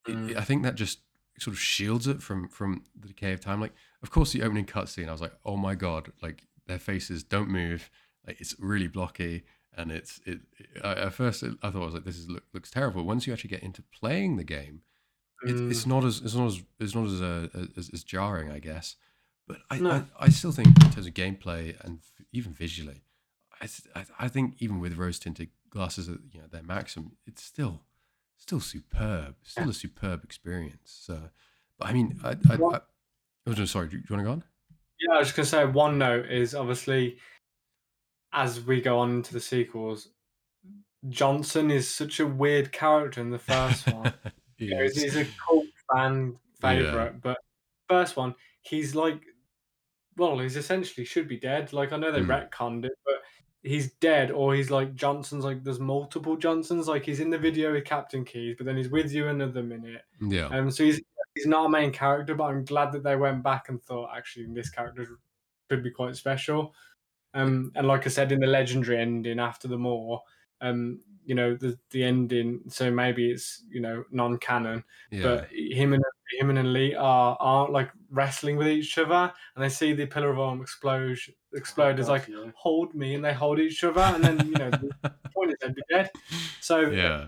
[0.07, 0.37] it- Mm.
[0.37, 1.01] I think that just
[1.39, 3.61] sort of shields it from from the decay of time.
[3.61, 7.23] Like, of course, the opening cutscene, I was like, oh my god, like their faces
[7.23, 7.91] don't move.
[8.27, 9.43] like it's really blocky
[9.77, 12.71] and it's it, it at first i thought i was like this is look, looks
[12.71, 14.83] terrible once you actually get into playing the game
[15.45, 15.71] it, mm.
[15.71, 18.95] it's not as it's not as it's not as, uh, as, as jarring i guess
[19.47, 19.90] but I, no.
[20.18, 22.01] I, I still think in terms of gameplay and
[22.32, 23.03] even visually
[23.61, 27.82] I, I think even with rose tinted glasses at you know their maximum it's still
[28.36, 31.18] still superb still a superb experience so
[31.78, 32.80] but i mean i i, I, oh,
[33.47, 34.45] I was sorry do you want to go on
[35.01, 37.18] yeah i was just going to say one note is obviously
[38.32, 40.09] as we go on into the sequels,
[41.09, 44.12] Johnson is such a weird character in the first one.
[44.57, 47.18] he you know, he's, a cult fan favorite, yeah.
[47.20, 47.38] but
[47.88, 49.20] first one, he's like,
[50.17, 51.73] well, he's essentially should be dead.
[51.73, 52.51] Like I know they mm.
[52.51, 53.17] retconned it, but
[53.63, 55.45] he's dead, or he's like Johnson's.
[55.45, 56.89] Like there's multiple Johnsons.
[56.89, 60.03] Like he's in the video with Captain Keyes, but then he's with you another minute.
[60.21, 60.47] Yeah.
[60.47, 60.71] Um.
[60.71, 61.01] So he's
[61.35, 64.47] he's not a main character, but I'm glad that they went back and thought actually
[64.53, 65.07] this character
[65.69, 66.75] could be quite special.
[67.35, 70.19] Um, and like I said in the legendary ending after the Maw,
[70.61, 72.61] um, you know the the ending.
[72.69, 75.23] So maybe it's you know non-canon, yeah.
[75.23, 76.03] but him and
[76.39, 80.31] him and Elite are aren't like wrestling with each other, and they see the Pillar
[80.31, 81.19] of Autumn explode.
[81.55, 82.51] Explode oh, is like yeah.
[82.55, 84.91] hold me, and they hold each other, and then you know the
[85.35, 86.11] point is they'd be dead.
[86.61, 87.27] So yeah,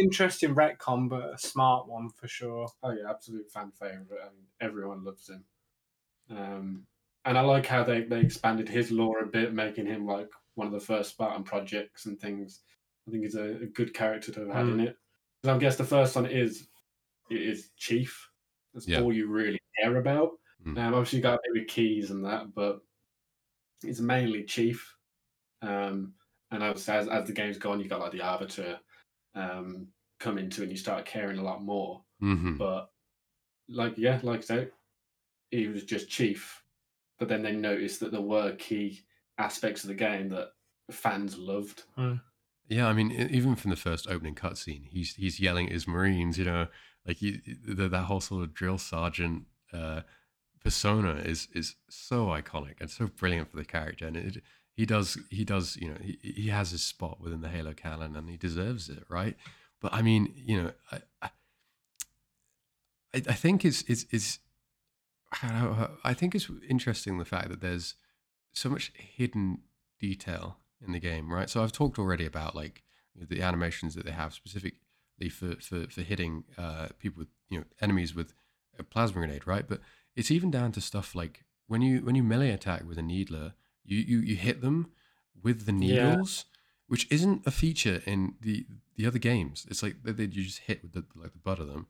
[0.00, 2.68] interesting retcon, but a smart one for sure.
[2.82, 5.44] Oh yeah, absolute fan favorite, and everyone loves him.
[6.30, 6.86] Um,
[7.24, 10.66] and I like how they, they expanded his lore a bit, making him like one
[10.66, 12.60] of the first Spartan projects and things.
[13.06, 14.72] I think he's a, a good character to have had mm.
[14.72, 14.96] in it.
[15.42, 16.66] Because I guess the first one is
[17.30, 18.30] it is Chief.
[18.74, 20.32] That's all you really care about.
[20.66, 20.78] Mm.
[20.78, 22.80] Um, obviously, you got maybe Keyes and that, but
[23.82, 24.94] it's mainly Chief.
[25.62, 26.14] Um,
[26.50, 28.78] and obviously, as, as the game's gone, you got like the Arbiter
[29.34, 29.86] um,
[30.20, 32.02] come into it and you start caring a lot more.
[32.22, 32.56] Mm-hmm.
[32.56, 32.90] But,
[33.68, 34.68] like, yeah, like I say,
[35.50, 36.64] he was just Chief
[37.18, 39.00] but then they noticed that there were key
[39.38, 40.48] aspects of the game that
[40.90, 41.84] fans loved.
[41.98, 42.20] Mm.
[42.68, 46.38] Yeah, I mean, even from the first opening cutscene, he's he's yelling at his Marines.
[46.38, 46.66] You know,
[47.06, 50.02] like he, the, that whole sort of drill sergeant uh,
[50.62, 54.42] persona is is so iconic and so brilliant for the character, and it,
[54.74, 58.16] he does he does you know he, he has his spot within the Halo canon,
[58.16, 59.36] and he deserves it, right?
[59.80, 61.30] But I mean, you know, I I,
[63.14, 64.38] I think it's it's it's
[65.42, 67.94] I think it's interesting the fact that there's
[68.52, 69.62] so much hidden
[70.00, 71.48] detail in the game, right?
[71.48, 72.82] So I've talked already about like
[73.16, 77.64] the animations that they have specifically for for, for hitting uh, people with you know
[77.80, 78.32] enemies with
[78.78, 79.66] a plasma grenade, right?
[79.68, 79.80] But
[80.16, 83.54] it's even down to stuff like when you when you melee attack with a needler,
[83.84, 84.90] you you, you hit them
[85.42, 86.58] with the needles, yeah.
[86.88, 88.66] which isn't a feature in the
[88.96, 89.66] the other games.
[89.70, 91.86] It's like they, they you just hit with the like the butt of them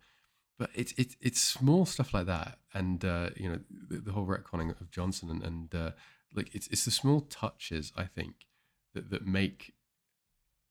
[0.58, 4.26] but it's it's it's small stuff like that, and uh, you know the, the, whole
[4.26, 5.90] retconning of Johnson and, and uh,
[6.34, 8.46] like it's it's the small touches I think
[8.94, 9.74] that that make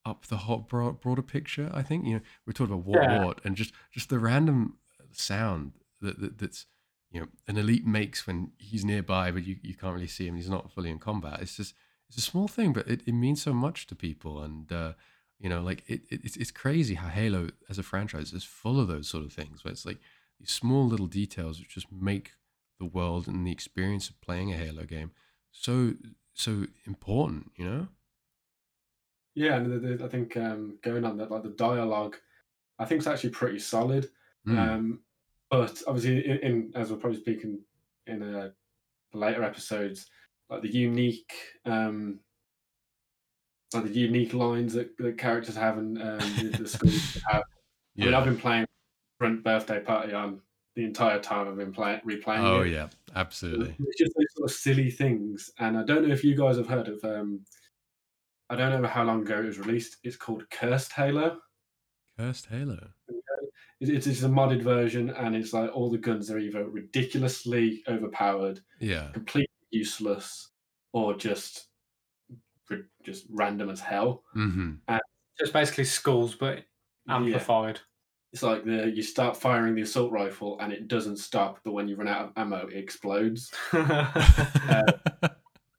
[0.06, 1.70] up the whole broad, broader picture.
[1.74, 3.24] I think you know we're talking about what yeah.
[3.24, 4.78] what and just just the random
[5.12, 6.66] sound that, that that's
[7.12, 10.36] you know an elite makes when he's nearby, but you, you can't really see him.
[10.36, 11.42] He's not fully in combat.
[11.42, 11.74] It's just
[12.10, 14.94] it's a small thing, but it, it means so much to people, and uh,
[15.40, 18.80] you know, like it, it, it's it's crazy how Halo as a franchise is full
[18.80, 20.00] of those sort of things where it's like
[20.40, 22.32] these small little details which just make
[22.80, 25.12] the world and the experience of playing a Halo game
[25.52, 25.94] so
[26.34, 27.88] so important, you know.
[29.36, 32.18] Yeah, and I think um, going on that, like the dialogue,
[32.80, 34.10] I think it's actually pretty solid.
[34.48, 34.58] Mm.
[34.58, 35.00] Um,
[35.50, 37.60] but obviously, in, in, as we'll probably speak in,
[38.08, 38.50] in uh,
[39.14, 40.08] later episodes,
[40.50, 41.34] like the unique
[41.66, 42.20] um,
[43.74, 47.44] like the unique lines that, that characters have and um, the, the skulls have.
[47.96, 48.04] Yeah.
[48.04, 48.66] I mean, I've been playing
[49.20, 50.42] Grunt Birthday Party on
[50.76, 52.40] the entire time I've been playing replaying.
[52.40, 52.72] Oh it.
[52.72, 53.76] yeah, absolutely.
[53.80, 56.68] It's just those sort of silly things, and I don't know if you guys have
[56.68, 57.04] heard of.
[57.04, 57.42] Um,
[58.50, 59.98] I don't know how long ago it was released.
[60.04, 61.40] It's called Cursed Halo.
[62.18, 62.90] Cursed Halo.
[63.80, 68.62] It's, it's a modded version, and it's like all the guns are either ridiculously overpowered,
[68.80, 70.50] yeah, completely useless,
[70.94, 71.68] or just
[73.04, 74.24] just random as hell.
[74.36, 74.76] Mm-hmm.
[74.88, 75.02] And
[75.40, 76.64] just basically skulls, but
[77.10, 77.76] amplified.
[77.76, 77.82] Yeah.
[78.32, 81.88] It's like the you start firing the assault rifle and it doesn't stop, but when
[81.88, 83.52] you run out of ammo, it explodes.
[83.74, 84.92] uh,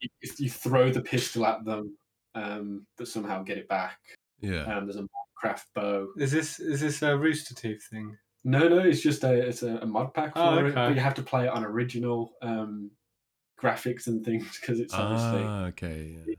[0.00, 0.08] you,
[0.38, 1.96] you, throw the pistol at them,
[2.34, 3.98] um, but somehow get it back.
[4.40, 4.62] Yeah.
[4.62, 5.06] Um, there's a
[5.36, 6.08] craft bow.
[6.18, 8.16] Is this is this a Rooster Teeth thing?
[8.44, 10.68] No, no, it's just a it's a, a mod pack oh, for oh, okay.
[10.68, 12.90] it, but you have to play it on original um,
[13.60, 16.18] graphics and things because it's obviously ah, okay.
[16.26, 16.34] Yeah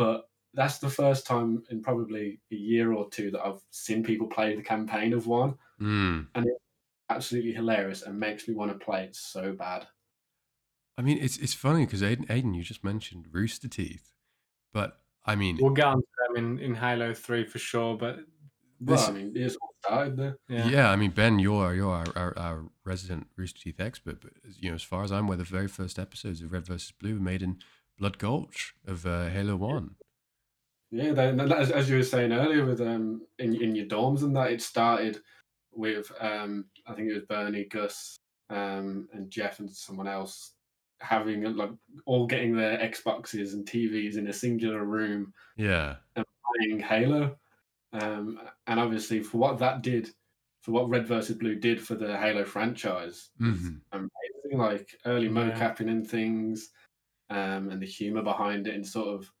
[0.00, 4.26] but that's the first time in probably a year or two that I've seen people
[4.26, 6.26] play the campaign of one, mm.
[6.34, 6.64] and it's
[7.10, 9.86] absolutely hilarious and makes me want to play it so bad.
[10.96, 14.14] I mean, it's it's funny because Aiden, Aiden, you just mentioned Rooster Teeth,
[14.72, 17.96] But I mean, we'll get on to them in, in Halo Three for sure.
[17.96, 18.20] But
[18.80, 20.36] Well, I mean, it's all started there.
[20.48, 20.90] yeah, yeah.
[20.90, 24.74] I mean, Ben, you're you're our, our, our resident Rooster Teeth expert, but you know,
[24.74, 27.42] as far as I'm aware, the very first episodes of Red versus Blue were made
[27.42, 27.58] in
[27.98, 29.96] Blood Gulch of uh, Halo One.
[30.92, 34.22] Yeah, they, and as, as you were saying earlier, with um in in your dorms
[34.22, 35.20] and that, it started
[35.72, 38.16] with um I think it was Burnie, Gus,
[38.48, 40.52] um and Geoff and someone else
[41.00, 41.70] having like
[42.06, 46.24] all getting their Xboxes and TVs in a singular room Yeah, And
[46.58, 47.38] playing Halo,
[47.92, 50.10] um and obviously for what that did,
[50.62, 53.82] for what Red versus Blue did for the Halo franchise, was Mhm.
[53.92, 54.58] amazing.
[54.58, 55.30] Like early Yeah.
[55.30, 56.72] mocapping and things,
[57.30, 59.32] um, and the humor behind it, and sort of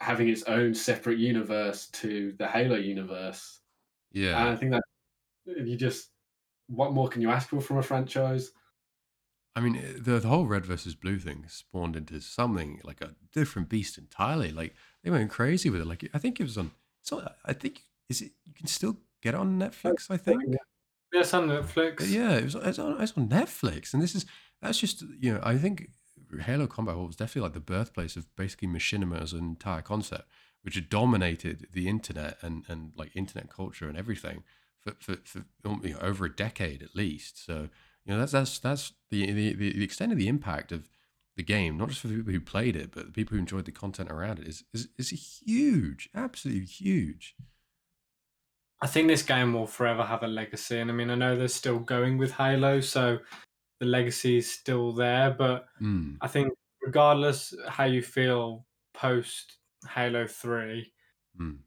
[0.00, 3.60] having its own separate universe to the Halo universe.
[4.34, 4.50] And yeah.
[4.50, 4.84] I think that
[5.46, 6.12] if you just,
[6.68, 8.52] what more can you ask for from a franchise?
[9.56, 13.14] I mean, eh, the, the whole red versus blue thing spawned into something like a
[13.32, 14.52] different beast entirely.
[14.52, 15.86] Like they went crazy with it.
[15.86, 16.70] Like I think it was on.
[17.00, 20.10] So I think is it you can still get it on Netflix.
[20.10, 20.42] I think.
[21.12, 22.08] yes, on Netflix.
[22.10, 22.54] Yeah, it was.
[22.54, 24.26] It's on, it's on Netflix, and this is
[24.60, 25.88] that's just you know I think
[26.42, 30.28] Halo Combat Evolved was definitely like the birthplace of basically machinima as an entire concept,
[30.60, 34.44] which had dominated the internet and and like internet culture and everything
[34.78, 35.44] for for, for
[35.82, 37.42] you know, over a decade at least.
[37.42, 37.70] So
[38.06, 40.88] you know that's that's that's the, the the extent of the impact of
[41.36, 43.66] the game, not just for the people who played it, but the people who enjoyed
[43.66, 47.34] the content around it, is is is huge, absolutely huge.
[48.80, 50.78] I think this game will forever have a legacy.
[50.78, 53.18] And I mean, I know they're still going with Halo, so
[53.80, 55.30] the legacy is still there.
[55.30, 56.52] But Mm, I think,
[56.82, 60.92] regardless how you feel post Halo 3,
[61.40, 61.58] mm.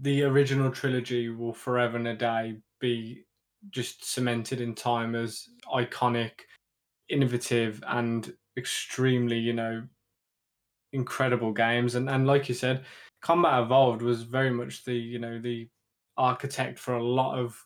[0.00, 3.24] the original trilogy will forever and a day be
[3.70, 6.32] just cemented in time as iconic,
[7.08, 9.86] innovative, and extremely, you know,
[10.92, 11.94] incredible games.
[11.94, 12.84] And and like you said,
[13.20, 15.68] Combat Evolved was very much the you know the
[16.16, 17.64] architect for a lot of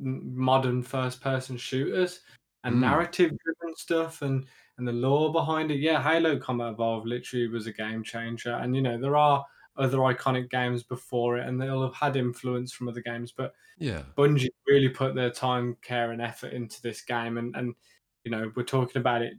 [0.00, 2.20] modern first person shooters
[2.64, 2.80] and Mm.
[2.80, 4.46] narrative driven stuff and
[4.78, 5.78] and the lore behind it.
[5.78, 8.54] Yeah, Halo Combat Evolved literally was a game changer.
[8.54, 9.44] And you know there are
[9.76, 14.02] other iconic games before it, and they'll have had influence from other games, but Yeah,
[14.16, 17.74] Bungie really put their time, care, and effort into this game, and and
[18.24, 19.34] you know we're talking about it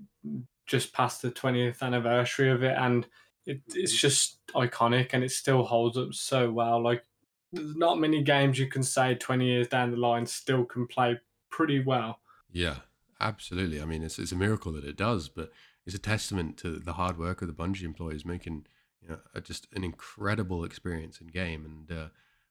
[0.66, 3.08] just past the 20th anniversary of it, and
[3.46, 4.00] it, it's mm-hmm.
[4.00, 6.82] just iconic, and it still holds up so well.
[6.82, 7.04] Like
[7.52, 11.20] there's not many games you can say 20 years down the line still can play
[11.50, 12.20] pretty well.
[12.52, 12.78] Yeah,
[13.20, 13.82] absolutely.
[13.82, 15.52] I mean, it's it's a miracle that it does, but
[15.86, 18.66] it's a testament to the hard work of the Bungie employees making
[19.08, 21.66] you know just an incredible experience in game.
[21.66, 22.08] And uh,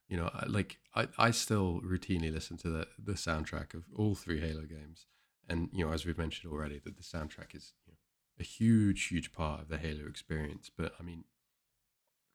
[0.08, 4.14] you know, I, like I, I still routinely listen to the the soundtrack of all
[4.14, 5.06] three Halo games,
[5.48, 7.98] and you know, as we've mentioned already, that the soundtrack is you know,
[8.40, 10.70] a huge, huge part of the Halo experience.
[10.76, 11.24] But I mean,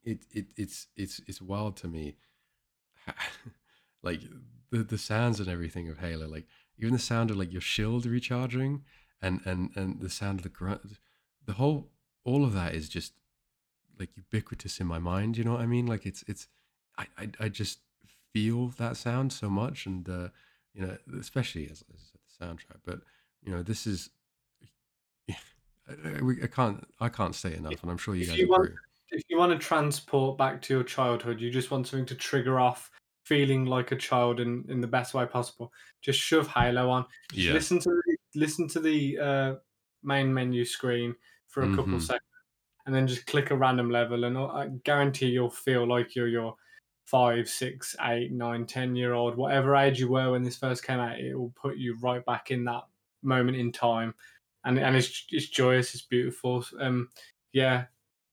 [0.03, 2.17] it it it's it's it's wild to me,
[4.03, 4.21] like
[4.71, 6.47] the the sounds and everything of Halo, like
[6.77, 8.83] even the sound of like your shield recharging
[9.21, 10.81] and and and the sound of the grunt
[11.45, 11.89] the whole
[12.23, 13.13] all of that is just
[13.99, 16.47] like ubiquitous in my mind you know what i mean like it's it's
[16.97, 17.79] i i, I just
[18.33, 20.29] feel that sound so much and uh
[20.73, 23.01] you know especially as, as the soundtrack but
[23.43, 24.09] you know this is
[25.29, 28.65] I, I can't i can't say enough and i'm sure you If guys you want-
[28.65, 28.77] agree
[29.11, 32.59] If you want to transport back to your childhood, you just want something to trigger
[32.59, 32.91] off
[33.25, 35.73] feeling like a child in, in the best way possible.
[36.03, 37.05] Just shove Halo on.
[37.31, 37.53] Just Yeah.
[37.53, 39.55] listen to the, listen to the uh,
[40.03, 41.15] main menu screen
[41.47, 42.01] for a couple Mhm.
[42.03, 42.28] seconds,
[42.89, 46.55] and then just click a random level, and I guarantee you'll feel like you're your
[47.05, 50.99] five, six, eight, nine, ten year old, whatever age you were when this first came
[50.99, 51.19] out.
[51.19, 52.81] It will put you right back in that
[53.21, 54.15] moment in time,
[54.65, 56.65] and and it's it's joyous, it's beautiful.
[56.79, 57.09] Um,
[57.53, 57.85] yeah,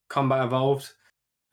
[0.08, 0.90] Combat Evolved.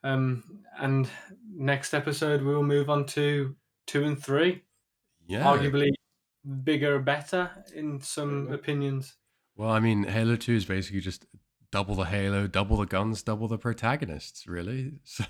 [0.05, 1.09] Um, and
[1.53, 3.53] next episode we will move on to
[3.85, 4.61] two and three,
[5.27, 5.89] yeah arguably
[6.63, 9.15] bigger, better in some opinions.
[9.57, 11.25] well i mean halo 2 is basically just
[11.73, 14.93] double the halo double the guns double the protagonists really.
[15.03, 15.25] So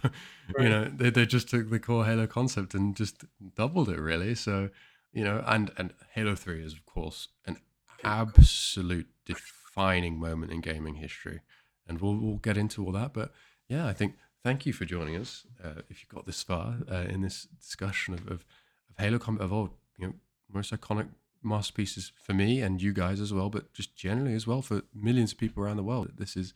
[0.60, 3.24] you know they, they just took the core halo concept and just
[3.56, 4.36] doubled it really.
[4.36, 4.70] So
[5.14, 7.58] you know and and halo 3 is of course an
[8.04, 11.40] absolute defining moment in gaming history.
[11.88, 13.32] And we'll, we'll get into all that but
[13.68, 17.06] yeah i think thank you for joining us uh, if you got this far uh,
[17.10, 18.46] in this discussion of, of,
[18.90, 20.14] of halo combat evolved you know
[20.50, 21.08] most iconic
[21.44, 25.32] masterpieces for me and you guys as well but just generally as well for millions
[25.32, 26.54] of people around the world this is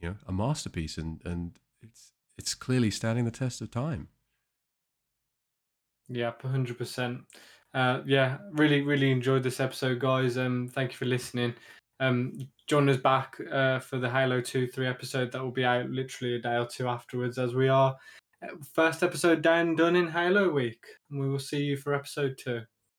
[0.00, 1.52] you know a masterpiece and and
[1.82, 4.08] it's it's clearly standing the test of time
[6.08, 7.22] Yeah, hundred percent.
[7.72, 10.36] Uh, yeah, really, really enjoyed this episode, guys.
[10.36, 11.54] Um, thank you for listening.
[12.00, 15.88] um, join us back uh, for the Halo 2 3 episode that will be out
[15.88, 17.96] literally a day or two afterwards, as we are
[18.42, 20.84] uh, first episode down done in Halo week.
[21.10, 22.62] And we will see you for episode two.